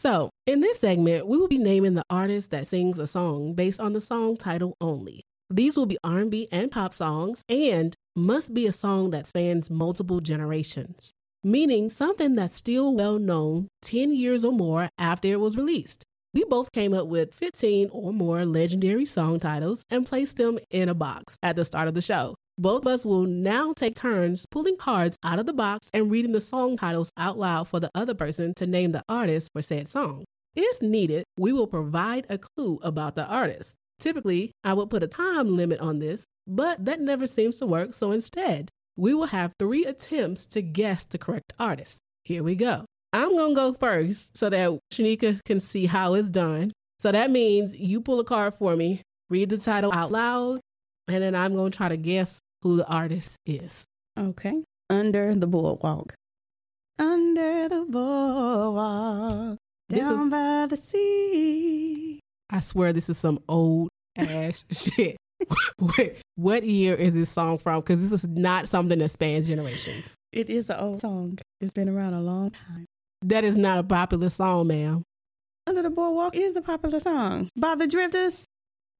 So, 0.00 0.30
in 0.46 0.60
this 0.60 0.80
segment, 0.80 1.26
we 1.26 1.36
will 1.36 1.46
be 1.46 1.58
naming 1.58 1.92
the 1.92 2.06
artist 2.08 2.50
that 2.52 2.66
sings 2.66 2.98
a 2.98 3.06
song 3.06 3.52
based 3.52 3.78
on 3.78 3.92
the 3.92 4.00
song 4.00 4.34
title 4.34 4.74
only. 4.80 5.20
These 5.50 5.76
will 5.76 5.84
be 5.84 5.98
R&B 6.02 6.48
and 6.50 6.72
pop 6.72 6.94
songs 6.94 7.42
and 7.50 7.94
must 8.16 8.54
be 8.54 8.66
a 8.66 8.72
song 8.72 9.10
that 9.10 9.26
spans 9.26 9.68
multiple 9.68 10.22
generations, 10.22 11.12
meaning 11.44 11.90
something 11.90 12.34
that's 12.34 12.56
still 12.56 12.94
well 12.94 13.18
known 13.18 13.68
10 13.82 14.14
years 14.14 14.42
or 14.42 14.52
more 14.52 14.88
after 14.96 15.28
it 15.28 15.38
was 15.38 15.54
released. 15.54 16.02
We 16.32 16.44
both 16.44 16.72
came 16.72 16.94
up 16.94 17.06
with 17.06 17.34
15 17.34 17.90
or 17.92 18.14
more 18.14 18.46
legendary 18.46 19.04
song 19.04 19.38
titles 19.38 19.84
and 19.90 20.06
placed 20.06 20.38
them 20.38 20.58
in 20.70 20.88
a 20.88 20.94
box 20.94 21.36
at 21.42 21.56
the 21.56 21.64
start 21.66 21.88
of 21.88 21.92
the 21.94 22.00
show. 22.00 22.36
Both 22.60 22.82
of 22.82 22.88
us 22.88 23.06
will 23.06 23.24
now 23.24 23.72
take 23.72 23.94
turns 23.94 24.44
pulling 24.44 24.76
cards 24.76 25.16
out 25.24 25.38
of 25.38 25.46
the 25.46 25.52
box 25.54 25.88
and 25.94 26.10
reading 26.10 26.32
the 26.32 26.42
song 26.42 26.76
titles 26.76 27.10
out 27.16 27.38
loud 27.38 27.68
for 27.68 27.80
the 27.80 27.90
other 27.94 28.12
person 28.12 28.52
to 28.56 28.66
name 28.66 28.92
the 28.92 29.02
artist 29.08 29.48
for 29.54 29.62
said 29.62 29.88
song. 29.88 30.24
If 30.54 30.82
needed, 30.82 31.24
we 31.38 31.54
will 31.54 31.66
provide 31.66 32.26
a 32.28 32.36
clue 32.36 32.78
about 32.82 33.14
the 33.14 33.24
artist. 33.24 33.76
Typically, 33.98 34.52
I 34.62 34.74
would 34.74 34.90
put 34.90 35.02
a 35.02 35.08
time 35.08 35.56
limit 35.56 35.80
on 35.80 36.00
this, 36.00 36.24
but 36.46 36.84
that 36.84 37.00
never 37.00 37.26
seems 37.26 37.56
to 37.56 37.66
work, 37.66 37.94
so 37.94 38.12
instead, 38.12 38.68
we 38.94 39.14
will 39.14 39.28
have 39.28 39.54
three 39.58 39.86
attempts 39.86 40.44
to 40.48 40.60
guess 40.60 41.06
the 41.06 41.16
correct 41.16 41.54
artist. 41.58 41.96
Here 42.24 42.42
we 42.42 42.56
go. 42.56 42.84
I'm 43.14 43.30
going 43.30 43.52
to 43.52 43.54
go 43.54 43.72
first 43.72 44.36
so 44.36 44.50
that 44.50 44.78
Shaneeka 44.92 45.42
can 45.46 45.60
see 45.60 45.86
how 45.86 46.12
it's 46.12 46.28
done. 46.28 46.72
So 46.98 47.10
that 47.10 47.30
means 47.30 47.74
you 47.74 48.02
pull 48.02 48.20
a 48.20 48.24
card 48.24 48.52
for 48.52 48.76
me, 48.76 49.00
read 49.30 49.48
the 49.48 49.56
title 49.56 49.94
out 49.94 50.12
loud, 50.12 50.60
and 51.08 51.22
then 51.22 51.34
I'm 51.34 51.54
going 51.54 51.72
to 51.72 51.76
try 51.76 51.88
to 51.88 51.96
guess 51.96 52.38
who 52.62 52.76
the 52.76 52.86
artist 52.86 53.36
is. 53.46 53.84
Okay. 54.18 54.62
Under 54.88 55.34
the 55.34 55.46
boardwalk. 55.46 56.14
Under 56.98 57.68
the 57.68 57.86
boardwalk. 57.88 59.58
Down 59.88 60.24
is- 60.26 60.30
by 60.30 60.66
the 60.68 60.76
sea. 60.76 62.20
I 62.50 62.60
swear 62.60 62.92
this 62.92 63.08
is 63.08 63.18
some 63.18 63.40
old 63.48 63.88
ass 64.16 64.64
shit. 64.72 65.16
Wait, 65.78 66.16
what 66.34 66.64
year 66.64 66.94
is 66.94 67.12
this 67.14 67.30
song 67.30 67.56
from? 67.58 67.80
Because 67.80 68.02
this 68.02 68.22
is 68.24 68.28
not 68.28 68.68
something 68.68 68.98
that 68.98 69.10
spans 69.10 69.46
generations. 69.46 70.04
It 70.32 70.50
is 70.50 70.68
an 70.68 70.76
old 70.78 71.00
song. 71.00 71.38
It's 71.60 71.72
been 71.72 71.88
around 71.88 72.14
a 72.14 72.20
long 72.20 72.50
time. 72.50 72.84
That 73.22 73.44
is 73.44 73.56
not 73.56 73.78
a 73.78 73.82
popular 73.82 74.28
song, 74.30 74.66
ma'am. 74.66 75.02
Under 75.66 75.82
the 75.82 75.90
boardwalk 75.90 76.34
is 76.36 76.56
a 76.56 76.60
popular 76.62 77.00
song 77.00 77.48
by 77.56 77.74
the 77.74 77.86
Drifters. 77.86 78.44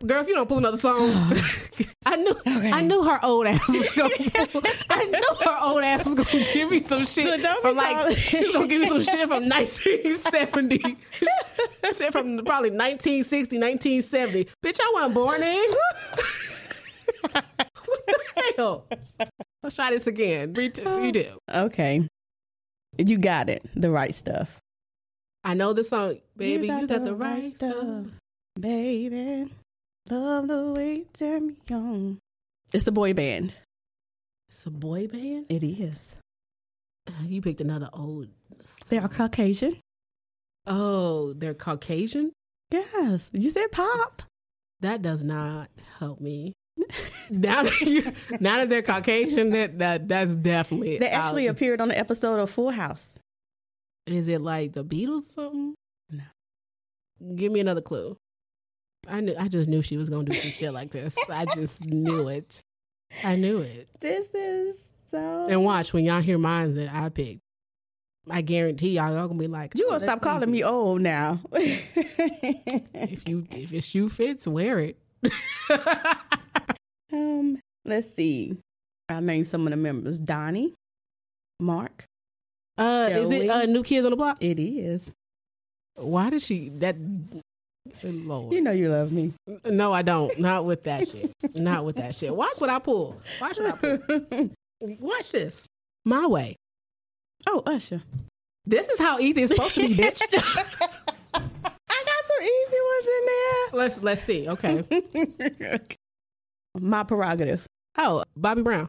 Girl, 0.06 0.22
if 0.22 0.28
you 0.28 0.34
don't 0.34 0.48
pull 0.48 0.58
another 0.58 0.78
song, 0.78 1.10
I 2.06 2.16
knew 2.16 2.30
Okay. 2.30 2.70
I 2.72 2.80
knew 2.80 3.02
her 3.04 3.20
old 3.22 3.46
ass 3.46 3.68
was 3.68 3.88
gonna 3.94 4.08
pull, 4.48 4.62
I 4.88 5.04
knew 5.04 5.36
her 5.44 5.58
old 5.62 5.82
ass 5.82 6.06
was 6.06 6.14
gonna 6.14 6.52
give 6.54 6.70
me 6.70 6.82
some 6.84 7.04
shit 7.04 7.42
So 7.42 7.60
from 7.60 7.76
like 7.76 7.96
calling- 7.96 8.16
she's 8.16 8.52
gonna 8.52 8.66
give 8.66 8.80
me 8.80 8.88
some 8.88 9.02
shit 9.02 9.28
from 9.28 9.48
1970, 9.48 10.96
shit 11.94 12.12
from 12.12 12.38
probably 12.46 12.70
1960, 12.70 13.58
1970. 13.58 14.44
Bitch, 14.64 14.80
I 14.80 14.90
wasn't 14.94 15.14
born 15.14 15.40
then. 15.40 15.70
what 17.22 17.44
the 18.36 18.52
hell? 18.56 18.86
Let's 19.62 19.76
try 19.76 19.90
this 19.90 20.06
again. 20.06 20.54
Read 20.54 20.78
you 20.78 21.12
do. 21.12 21.38
Okay. 21.52 22.08
You 22.96 23.18
got 23.18 23.50
it. 23.50 23.62
The 23.76 23.90
right 23.90 24.14
stuff. 24.14 24.58
I 25.44 25.52
know 25.54 25.72
the 25.74 25.84
song, 25.84 26.16
baby. 26.36 26.66
You 26.68 26.86
got, 26.86 27.04
the, 27.04 27.14
right 27.14 27.54
stuff. 27.54 28.06
Baby. 28.58 29.50
Love 30.10 30.48
the 30.48 30.72
way 30.72 30.94
you 30.96 31.06
turn 31.12 31.46
me 31.46 31.56
on. 31.70 32.18
It's 32.72 32.86
a 32.88 32.92
boy 32.92 33.14
band. 33.14 33.54
It's 34.48 34.66
a 34.66 34.70
boy 34.70 35.06
band. 35.06 35.46
It 35.48 35.62
is. 35.62 36.16
Uh, 37.08 37.12
you 37.26 37.40
picked 37.40 37.60
another 37.60 37.88
old. 37.92 38.26
They 38.88 38.98
are 38.98 39.08
Caucasian. 39.08 39.76
Oh, 40.66 41.32
they're 41.34 41.54
Caucasian. 41.54 42.32
Yes. 42.72 43.28
You 43.32 43.50
said 43.50 43.70
pop. 43.70 44.22
That 44.80 45.00
does 45.00 45.22
not 45.22 45.70
help 46.00 46.20
me. 46.20 46.54
now, 47.30 47.62
that 47.62 47.80
you, 47.80 48.12
now 48.40 48.56
that 48.56 48.68
they're 48.68 48.82
Caucasian, 48.82 49.50
that, 49.50 49.78
that 49.78 50.08
that's 50.08 50.34
definitely. 50.34 50.98
They 50.98 51.08
actually 51.08 51.48
out. 51.48 51.52
appeared 51.52 51.80
on 51.80 51.88
the 51.88 51.98
episode 51.98 52.40
of 52.40 52.50
Full 52.50 52.70
House. 52.70 53.20
Is 54.06 54.26
it 54.26 54.40
like 54.40 54.72
the 54.72 54.84
Beatles 54.84 55.28
or 55.28 55.32
something? 55.32 55.74
No. 56.10 56.24
Give 57.36 57.52
me 57.52 57.60
another 57.60 57.82
clue. 57.82 58.16
I 59.08 59.20
knew. 59.20 59.34
I 59.38 59.48
just 59.48 59.68
knew 59.68 59.82
she 59.82 59.96
was 59.96 60.08
gonna 60.08 60.24
do 60.24 60.38
some 60.38 60.50
shit 60.50 60.72
like 60.72 60.90
this. 60.90 61.14
I 61.28 61.46
just 61.54 61.84
knew 61.84 62.28
it. 62.28 62.60
I 63.24 63.36
knew 63.36 63.58
it. 63.60 63.88
This 64.00 64.28
is 64.34 64.76
so. 65.06 65.46
And 65.48 65.64
watch 65.64 65.92
when 65.92 66.04
y'all 66.04 66.20
hear 66.20 66.38
mine 66.38 66.74
that 66.74 66.94
I 66.94 67.08
picked. 67.08 67.40
I 68.28 68.42
guarantee 68.42 68.90
y'all, 68.90 69.12
y'all 69.14 69.28
gonna 69.28 69.40
be 69.40 69.48
like, 69.48 69.74
you 69.74 69.86
"Oh, 69.86 69.90
gonna 69.92 70.04
stop 70.04 70.20
calling 70.20 70.42
easy." 70.50 70.52
me 70.52 70.64
old 70.64 71.00
now? 71.00 71.40
If 71.52 73.26
you 73.28 73.46
if 73.50 73.72
your 73.72 73.80
shoe 73.80 74.08
fits, 74.08 74.46
wear 74.46 74.78
it. 74.78 74.98
um, 77.12 77.58
let's 77.84 78.14
see. 78.14 78.56
I 79.08 79.20
named 79.20 79.48
some 79.48 79.66
of 79.66 79.70
the 79.70 79.76
members: 79.76 80.18
Donnie, 80.18 80.74
Mark. 81.58 82.04
Uh, 82.78 83.08
is 83.10 83.30
it 83.30 83.48
uh, 83.48 83.66
New 83.66 83.82
Kids 83.82 84.04
on 84.04 84.10
the 84.10 84.16
Block? 84.16 84.36
It 84.40 84.58
is. 84.60 85.10
Why 85.94 86.30
did 86.30 86.42
she 86.42 86.68
that? 86.78 86.96
Good 88.00 88.24
Lord. 88.26 88.52
You 88.52 88.60
know 88.60 88.70
you 88.70 88.88
love 88.88 89.12
me. 89.12 89.32
No, 89.64 89.92
I 89.92 90.02
don't. 90.02 90.38
Not 90.38 90.64
with 90.64 90.84
that 90.84 91.08
shit. 91.08 91.32
Not 91.54 91.84
with 91.84 91.96
that 91.96 92.14
shit. 92.14 92.34
Watch 92.34 92.60
what 92.60 92.70
I 92.70 92.78
pull. 92.78 93.20
Watch 93.40 93.58
what 93.58 93.84
I 93.84 93.96
pull. 93.96 94.50
Watch 94.80 95.32
this. 95.32 95.66
My 96.04 96.26
way. 96.26 96.56
oh, 97.46 97.62
Usher. 97.66 98.02
This 98.66 98.88
is 98.88 98.98
how 98.98 99.18
easy 99.18 99.42
it's 99.42 99.52
supposed 99.52 99.74
to 99.74 99.88
be, 99.88 99.94
bitch. 99.96 100.22
I 100.32 100.34
got 101.32 102.24
some 102.26 102.42
easy 102.42 102.78
ones 102.90 103.06
in 103.06 103.26
there. 103.26 103.80
let's 103.80 104.02
let's 104.02 104.24
see. 104.24 104.48
Okay. 104.48 104.84
easy 104.90 105.12
ones 105.18 105.40
in 105.40 105.56
there. 105.58 105.80
My 106.78 107.02
prerogative. 107.02 107.66
Oh, 107.98 108.24
Bobby 108.36 108.62
Brown. 108.62 108.86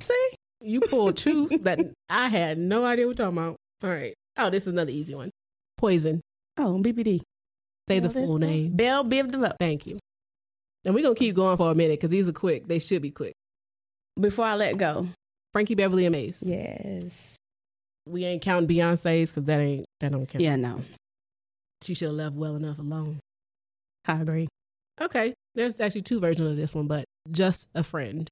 See? 0.00 0.30
You 0.60 0.80
pulled 0.80 1.16
two 1.16 1.48
that 1.60 1.78
I 2.08 2.28
had 2.28 2.58
no 2.58 2.84
idea 2.84 3.06
what 3.06 3.18
you're 3.18 3.26
talking 3.26 3.38
about. 3.38 3.56
All 3.84 3.90
right. 3.90 4.14
Oh, 4.36 4.50
this 4.50 4.64
is 4.64 4.72
another 4.72 4.90
easy 4.90 5.14
one. 5.14 5.30
Poison. 5.76 6.20
Oh, 6.58 6.80
BBD. 6.82 7.20
Say 7.88 8.00
the 8.00 8.10
full 8.10 8.38
name. 8.38 8.74
Bell 8.74 9.04
Biv 9.04 9.30
DeVoe. 9.30 9.52
Thank 9.60 9.86
you. 9.86 9.98
And 10.84 10.94
we're 10.94 11.02
gonna 11.02 11.14
keep 11.14 11.34
going 11.34 11.56
for 11.56 11.70
a 11.70 11.74
minute 11.74 12.00
because 12.00 12.10
these 12.10 12.28
are 12.28 12.32
quick. 12.32 12.66
They 12.66 12.78
should 12.78 13.02
be 13.02 13.10
quick. 13.10 13.34
Before 14.18 14.44
I 14.44 14.54
let 14.54 14.76
go. 14.76 15.08
Frankie 15.52 15.74
Beverly 15.74 16.04
and 16.06 16.12
Maze. 16.12 16.38
Yes. 16.42 17.34
We 18.06 18.24
ain't 18.24 18.42
counting 18.42 18.68
Beyonce's 18.68 19.30
because 19.30 19.44
that 19.44 19.60
ain't 19.60 19.86
that 20.00 20.12
don't 20.12 20.26
count. 20.26 20.42
Yeah, 20.42 20.56
no. 20.56 20.82
She 21.82 21.94
should 21.94 22.08
have 22.08 22.16
left 22.16 22.36
well 22.36 22.56
enough 22.56 22.78
alone. 22.78 23.20
I 24.06 24.20
agree. 24.20 24.48
Okay. 25.00 25.34
There's 25.54 25.80
actually 25.80 26.02
two 26.02 26.20
versions 26.20 26.50
of 26.50 26.56
this 26.56 26.74
one, 26.74 26.86
but 26.86 27.04
just 27.30 27.68
a 27.74 27.82
friend. 27.82 28.28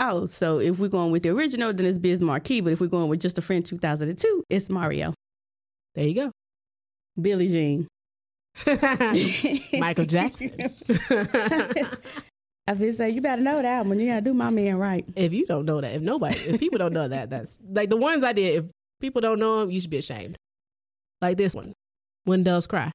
Oh, 0.00 0.26
so 0.26 0.58
if 0.58 0.78
we're 0.78 0.88
going 0.88 1.12
with 1.12 1.22
the 1.22 1.28
original, 1.30 1.72
then 1.72 1.86
it's 1.86 1.98
Biz 1.98 2.20
Markie. 2.20 2.60
But 2.60 2.72
if 2.72 2.80
we're 2.80 2.88
going 2.88 3.08
with 3.08 3.20
just 3.20 3.38
a 3.38 3.42
friend 3.42 3.64
2002, 3.64 4.44
it's 4.50 4.68
Mario. 4.68 5.14
There 5.94 6.06
you 6.06 6.14
go. 6.14 6.32
Billie 7.20 7.48
Jean. 7.48 7.86
Michael 9.78 10.06
Jackson. 10.06 10.50
I 12.66 12.74
feel 12.76 12.92
say 12.92 13.10
you 13.10 13.20
better 13.20 13.42
know 13.42 13.60
that 13.60 13.86
one. 13.86 13.98
You 13.98 14.06
gotta 14.06 14.20
do 14.20 14.32
my 14.32 14.50
man 14.50 14.76
right. 14.78 15.04
if 15.16 15.32
you 15.32 15.46
don't 15.46 15.64
know 15.64 15.80
that, 15.80 15.94
if 15.94 16.02
nobody, 16.02 16.38
if 16.38 16.60
people 16.60 16.78
don't 16.78 16.92
know 16.92 17.08
that, 17.08 17.30
that's 17.30 17.58
like 17.68 17.90
the 17.90 17.96
ones 17.96 18.22
I 18.22 18.32
did. 18.32 18.64
If 18.64 18.70
people 19.00 19.20
don't 19.20 19.38
know 19.38 19.60
them, 19.60 19.70
you 19.70 19.80
should 19.80 19.90
be 19.90 19.98
ashamed. 19.98 20.36
Like 21.20 21.36
this 21.36 21.54
one, 21.54 21.72
When 22.24 22.42
Doves 22.42 22.66
Cry. 22.66 22.92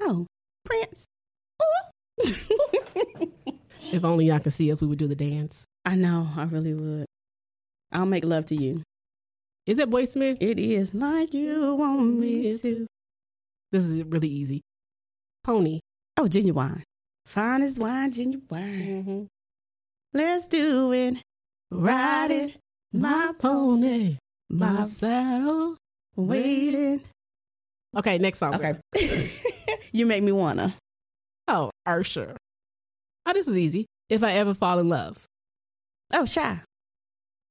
Oh, 0.00 0.26
Prince. 0.64 1.04
If 3.94 4.04
only 4.04 4.26
y'all 4.26 4.40
could 4.40 4.52
see 4.52 4.72
us, 4.72 4.80
we 4.80 4.88
would 4.88 4.98
do 4.98 5.06
the 5.06 5.14
dance. 5.14 5.66
I 5.84 5.94
know, 5.94 6.28
I 6.36 6.42
really 6.44 6.74
would. 6.74 7.06
I'll 7.92 8.06
make 8.06 8.24
love 8.24 8.44
to 8.46 8.56
you. 8.56 8.82
Is 9.66 9.76
that 9.76 9.88
Boy 9.88 10.06
Smith? 10.06 10.38
It 10.40 10.58
is 10.58 10.94
like 10.94 11.32
you 11.32 11.76
want 11.76 12.18
me 12.18 12.58
to. 12.58 12.86
This 13.74 13.86
is 13.86 14.04
really 14.04 14.28
easy. 14.28 14.60
Pony. 15.42 15.80
Oh, 16.16 16.28
Ginuwine. 16.28 16.82
Finest 17.26 17.76
wine, 17.76 18.12
genuine. 18.12 18.44
Mm-hmm. 18.48 19.24
Let's 20.12 20.46
do 20.46 20.92
it. 20.92 21.16
Ride 21.72 22.30
it. 22.30 22.56
My 22.92 23.32
pony. 23.36 24.18
my 24.48 24.86
saddle. 24.86 25.76
waiting. 26.14 27.02
Okay, 27.96 28.18
next 28.18 28.38
song. 28.38 28.54
Okay. 28.54 29.32
you 29.92 30.06
make 30.06 30.22
me 30.22 30.30
wanna. 30.30 30.76
Oh, 31.48 31.72
Usher. 31.84 32.36
Oh, 33.26 33.32
this 33.32 33.48
is 33.48 33.56
easy. 33.56 33.86
If 34.08 34.22
I 34.22 34.34
ever 34.34 34.54
fall 34.54 34.78
in 34.78 34.88
love. 34.88 35.24
Oh, 36.12 36.26
Shai. 36.26 36.60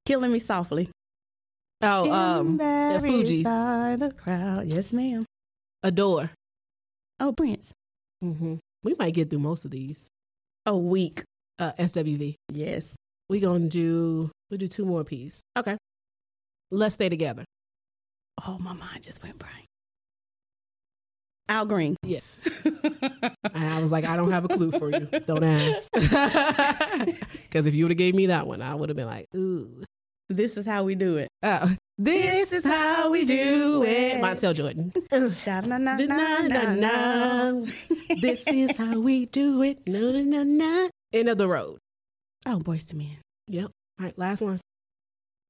Killing 0.05 0.31
me 0.31 0.39
softly. 0.39 0.89
Oh, 1.81 2.09
um, 2.09 2.55
the 2.55 3.01
Fugees. 3.03 3.43
by 3.43 3.97
the 3.97 4.13
crowd. 4.13 4.67
Yes, 4.67 4.93
ma'am. 4.93 5.25
Adore. 5.83 6.31
Oh, 7.19 7.33
Prince. 7.33 7.73
Mm-hmm. 8.23 8.55
We 8.83 8.95
might 8.97 9.13
get 9.13 9.29
through 9.29 9.39
most 9.39 9.65
of 9.65 9.71
these. 9.71 10.07
A 10.65 10.75
week. 10.75 11.23
Uh, 11.59 11.73
SWV. 11.73 12.35
Yes. 12.51 12.95
We 13.29 13.39
gonna 13.39 13.67
do. 13.67 14.31
We 14.49 14.57
do 14.57 14.67
two 14.67 14.85
more 14.85 15.03
pieces. 15.03 15.41
Okay. 15.57 15.77
Let's 16.71 16.95
stay 16.95 17.09
together. 17.09 17.45
Oh, 18.47 18.57
my 18.59 18.73
mind 18.73 19.03
just 19.03 19.21
went 19.21 19.37
blank. 19.37 19.65
Al 21.49 21.65
Green. 21.65 21.95
Yes. 22.03 22.39
And 23.55 23.71
I 23.71 23.79
was 23.81 23.91
like, 23.91 24.03
I 24.03 24.15
don't 24.15 24.31
have 24.31 24.45
a 24.45 24.47
clue 24.47 24.71
for 24.71 24.89
you. 24.89 25.01
Don't 25.27 25.43
ask. 25.43 25.87
Because 27.43 27.67
if 27.67 27.75
you 27.75 27.83
would 27.83 27.91
have 27.91 27.97
gave 27.99 28.15
me 28.15 28.27
that 28.27 28.47
one, 28.47 28.63
I 28.63 28.73
would 28.73 28.89
have 28.89 28.95
been 28.95 29.05
like, 29.05 29.27
ooh. 29.35 29.83
This 30.29 30.57
is 30.57 30.65
how 30.65 30.83
we 30.83 30.95
do 30.95 31.17
it. 31.17 31.27
Oh, 31.43 31.75
this 31.97 32.51
is 32.51 32.63
how 32.63 33.11
we 33.11 33.25
do 33.25 33.83
it. 33.83 34.21
Montel 34.21 34.53
Jordan. 34.55 34.91
This 38.21 38.43
is 38.47 38.77
how 38.77 38.99
we 38.99 39.25
do 39.27 39.61
it. 39.61 39.87
No, 39.87 40.11
no, 40.21 40.43
no. 40.43 40.89
End 41.11 41.29
of 41.29 41.37
the 41.37 41.47
road. 41.47 41.77
Oh, 42.45 42.59
Boyz 42.59 42.91
II 42.91 42.97
Men. 42.99 43.17
Yep. 43.47 43.65
All 43.99 44.05
right, 44.05 44.17
last 44.17 44.41
one. 44.41 44.59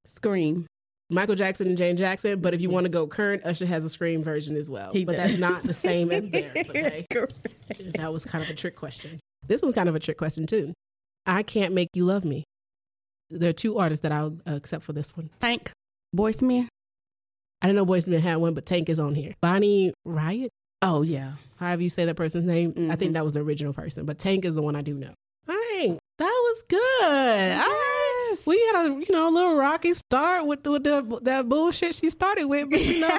Scream. 0.06 0.66
Michael 1.10 1.34
Jackson 1.34 1.68
and 1.68 1.76
Jane 1.78 1.96
Jackson. 1.96 2.40
But 2.40 2.54
if 2.54 2.60
you 2.60 2.70
want 2.70 2.84
to 2.84 2.90
go 2.90 3.06
current, 3.06 3.42
Usher 3.44 3.66
has 3.66 3.84
a 3.84 3.90
scream 3.90 4.22
version 4.22 4.56
as 4.56 4.68
well. 4.68 4.92
He 4.92 5.04
but 5.04 5.16
does. 5.16 5.30
that's 5.30 5.40
not 5.40 5.62
the 5.62 5.74
same 5.74 6.10
as 6.10 6.28
theirs. 6.30 6.56
Okay. 6.56 7.06
That 7.96 8.12
was 8.12 8.24
kind 8.24 8.44
of 8.44 8.50
a 8.50 8.54
trick 8.54 8.76
question. 8.76 9.18
This 9.46 9.62
one's 9.62 9.74
kind 9.74 9.88
of 9.88 9.94
a 9.94 9.98
trick 10.00 10.18
question 10.18 10.46
too. 10.46 10.74
I 11.26 11.42
can't 11.42 11.72
make 11.72 11.88
you 11.94 12.04
love 12.04 12.24
me. 12.24 12.44
There 13.38 13.50
are 13.50 13.54
two 13.54 13.78
artists 13.78 14.02
that 14.02 14.12
I'll 14.12 14.36
uh, 14.46 14.54
accept 14.54 14.84
for 14.84 14.92
this 14.92 15.16
one. 15.16 15.30
Tank. 15.40 15.70
Boyz 16.16 16.40
II 16.42 16.48
Men. 16.48 16.68
I 17.62 17.66
didn't 17.66 17.76
know 17.76 17.86
Boyz 17.86 18.06
II 18.06 18.12
Men 18.12 18.20
had 18.22 18.36
one, 18.36 18.54
but 18.54 18.66
Tank 18.66 18.88
is 18.88 18.98
on 18.98 19.14
here. 19.14 19.34
Bonnie 19.40 19.92
Raitt, 20.06 20.48
Oh, 20.82 21.02
yeah. 21.02 21.32
however 21.56 21.82
you 21.82 21.90
say 21.90 22.04
that 22.04 22.14
person's 22.16 22.44
name. 22.46 22.72
I 22.76 22.80
Mhm. 22.80 22.98
think 22.98 23.12
that 23.14 23.24
was 23.24 23.32
the 23.34 23.40
original 23.40 23.72
person, 23.72 24.04
but 24.06 24.18
Tank 24.18 24.44
is 24.44 24.54
the 24.54 24.62
one 24.62 24.76
I 24.76 24.82
do 24.82 24.94
know. 24.94 25.12
All 25.48 25.54
right, 25.54 25.98
that 26.18 26.24
was 26.24 26.62
good. 26.68 27.52
All 27.52 27.68
right, 27.68 28.36
we 28.46 28.58
had 28.72 28.86
a 28.86 28.88
you 28.94 29.06
know 29.10 29.28
a 29.28 29.30
little 29.34 29.56
rocky 29.56 29.92
start 29.94 30.46
with 30.46 30.64
with 30.66 30.84
the, 30.84 31.20
that 31.22 31.48
bullshit 31.48 31.94
she 31.94 32.10
started 32.10 32.44
with, 32.46 32.70
but 32.70 32.80
you 32.84 33.00
know. 33.00 33.18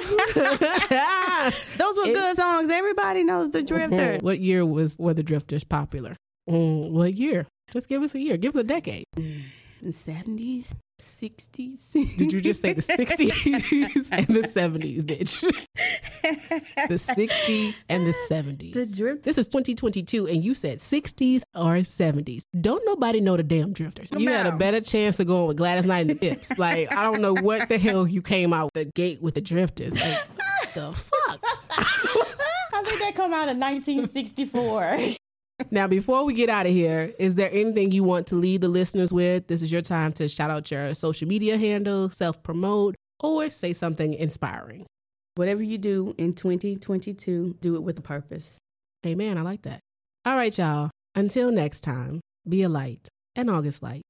Those 1.78 1.96
were 1.96 2.06
It- 2.10 2.14
good 2.14 2.36
songs. 2.36 2.70
Everybody 2.70 3.22
knows 3.24 3.50
the 3.50 3.62
Drifter. 3.62 4.18
what 4.20 4.38
year 4.40 4.64
was 4.64 4.96
were 4.98 5.14
the 5.14 5.22
Drifters 5.22 5.64
popular? 5.64 6.16
Mm, 6.48 6.90
what 6.92 7.14
year? 7.14 7.46
Just 7.72 7.88
give 7.88 8.02
us 8.02 8.14
a 8.14 8.20
year. 8.20 8.36
Give 8.36 8.54
us 8.54 8.60
a 8.60 8.64
decade. 8.64 9.04
The 9.82 9.90
70s, 9.90 10.72
60s. 11.02 12.16
Did 12.16 12.32
you 12.32 12.40
just 12.40 12.62
say 12.62 12.72
the 12.72 12.82
60s 12.82 14.08
and 14.10 14.26
the 14.28 14.42
70s, 14.48 15.02
bitch? 15.02 15.56
The 16.88 16.96
60s 16.96 17.74
and 17.88 18.04
the 18.06 18.14
70s. 18.28 18.72
The 18.72 18.86
Drift- 18.86 19.22
This 19.22 19.38
is 19.38 19.46
2022, 19.46 20.26
and 20.26 20.42
you 20.42 20.54
said 20.54 20.80
60s 20.80 21.42
or 21.54 21.74
70s. 21.76 22.42
Don't 22.60 22.82
nobody 22.84 23.20
know 23.20 23.36
the 23.36 23.44
damn 23.44 23.72
drifters. 23.72 24.08
You 24.16 24.28
had 24.30 24.46
a 24.46 24.56
better 24.56 24.80
chance 24.80 25.20
of 25.20 25.28
going 25.28 25.46
with 25.46 25.56
Gladys 25.56 25.86
Knight 25.86 26.00
and 26.00 26.10
the 26.10 26.14
Pips. 26.16 26.50
Like, 26.58 26.90
I 26.90 27.04
don't 27.04 27.20
know 27.20 27.34
what 27.34 27.68
the 27.68 27.78
hell 27.78 28.08
you 28.08 28.22
came 28.22 28.52
out 28.52 28.70
the 28.74 28.86
gate 28.86 29.22
with 29.22 29.34
the 29.34 29.40
drifters. 29.40 29.92
Like, 29.94 30.18
what 30.36 30.74
the 30.74 30.92
fuck? 30.94 31.40
I 31.70 32.82
think 32.84 33.00
that 33.00 33.12
come 33.14 33.32
out 33.32 33.48
in 33.48 33.60
1964. 33.60 35.14
Now, 35.70 35.86
before 35.86 36.24
we 36.24 36.34
get 36.34 36.48
out 36.48 36.66
of 36.66 36.72
here, 36.72 37.12
is 37.18 37.34
there 37.34 37.50
anything 37.52 37.90
you 37.90 38.04
want 38.04 38.26
to 38.28 38.34
leave 38.34 38.60
the 38.60 38.68
listeners 38.68 39.12
with? 39.12 39.46
This 39.46 39.62
is 39.62 39.72
your 39.72 39.82
time 39.82 40.12
to 40.14 40.28
shout 40.28 40.50
out 40.50 40.70
your 40.70 40.92
social 40.94 41.26
media 41.26 41.56
handle, 41.56 42.10
self 42.10 42.42
promote, 42.42 42.94
or 43.20 43.48
say 43.48 43.72
something 43.72 44.14
inspiring. 44.14 44.86
Whatever 45.34 45.62
you 45.62 45.78
do 45.78 46.14
in 46.18 46.34
2022, 46.34 47.56
do 47.60 47.74
it 47.74 47.82
with 47.82 47.98
a 47.98 48.02
purpose. 48.02 48.58
Amen. 49.04 49.38
I 49.38 49.42
like 49.42 49.62
that. 49.62 49.80
All 50.24 50.36
right, 50.36 50.56
y'all. 50.56 50.90
Until 51.14 51.50
next 51.50 51.80
time, 51.80 52.20
be 52.48 52.62
a 52.62 52.68
light, 52.68 53.08
an 53.34 53.48
August 53.48 53.82
light. 53.82 54.02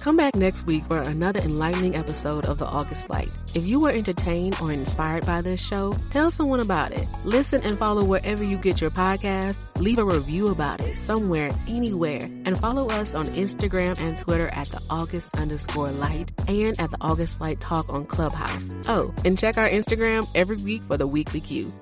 Come 0.00 0.16
back 0.16 0.36
next 0.36 0.64
week 0.64 0.84
for 0.84 0.98
another 0.98 1.40
enlightening 1.40 1.96
episode 1.96 2.44
of 2.44 2.58
The 2.58 2.66
August 2.66 3.10
Light. 3.10 3.30
If 3.54 3.66
you 3.66 3.80
were 3.80 3.90
entertained 3.90 4.56
or 4.62 4.72
inspired 4.72 5.26
by 5.26 5.40
this 5.40 5.60
show, 5.60 5.92
tell 6.10 6.30
someone 6.30 6.60
about 6.60 6.92
it. 6.92 7.06
Listen 7.24 7.62
and 7.62 7.76
follow 7.76 8.04
wherever 8.04 8.44
you 8.44 8.56
get 8.58 8.80
your 8.80 8.90
podcast. 8.90 9.58
Leave 9.80 9.98
a 9.98 10.04
review 10.04 10.48
about 10.48 10.80
it 10.80 10.96
somewhere, 10.96 11.50
anywhere. 11.66 12.22
And 12.22 12.58
follow 12.58 12.88
us 12.88 13.16
on 13.16 13.26
Instagram 13.26 14.00
and 14.00 14.16
Twitter 14.16 14.48
at 14.52 14.68
The 14.68 14.80
August 14.88 15.36
underscore 15.36 15.90
light 15.90 16.30
and 16.46 16.78
at 16.78 16.90
The 16.90 16.98
August 17.00 17.40
Light 17.40 17.58
Talk 17.58 17.88
on 17.88 18.06
Clubhouse. 18.06 18.74
Oh, 18.86 19.12
and 19.24 19.36
check 19.36 19.58
our 19.58 19.68
Instagram 19.68 20.28
every 20.34 20.58
week 20.58 20.82
for 20.84 20.96
the 20.96 21.08
weekly 21.08 21.40
cue. 21.40 21.72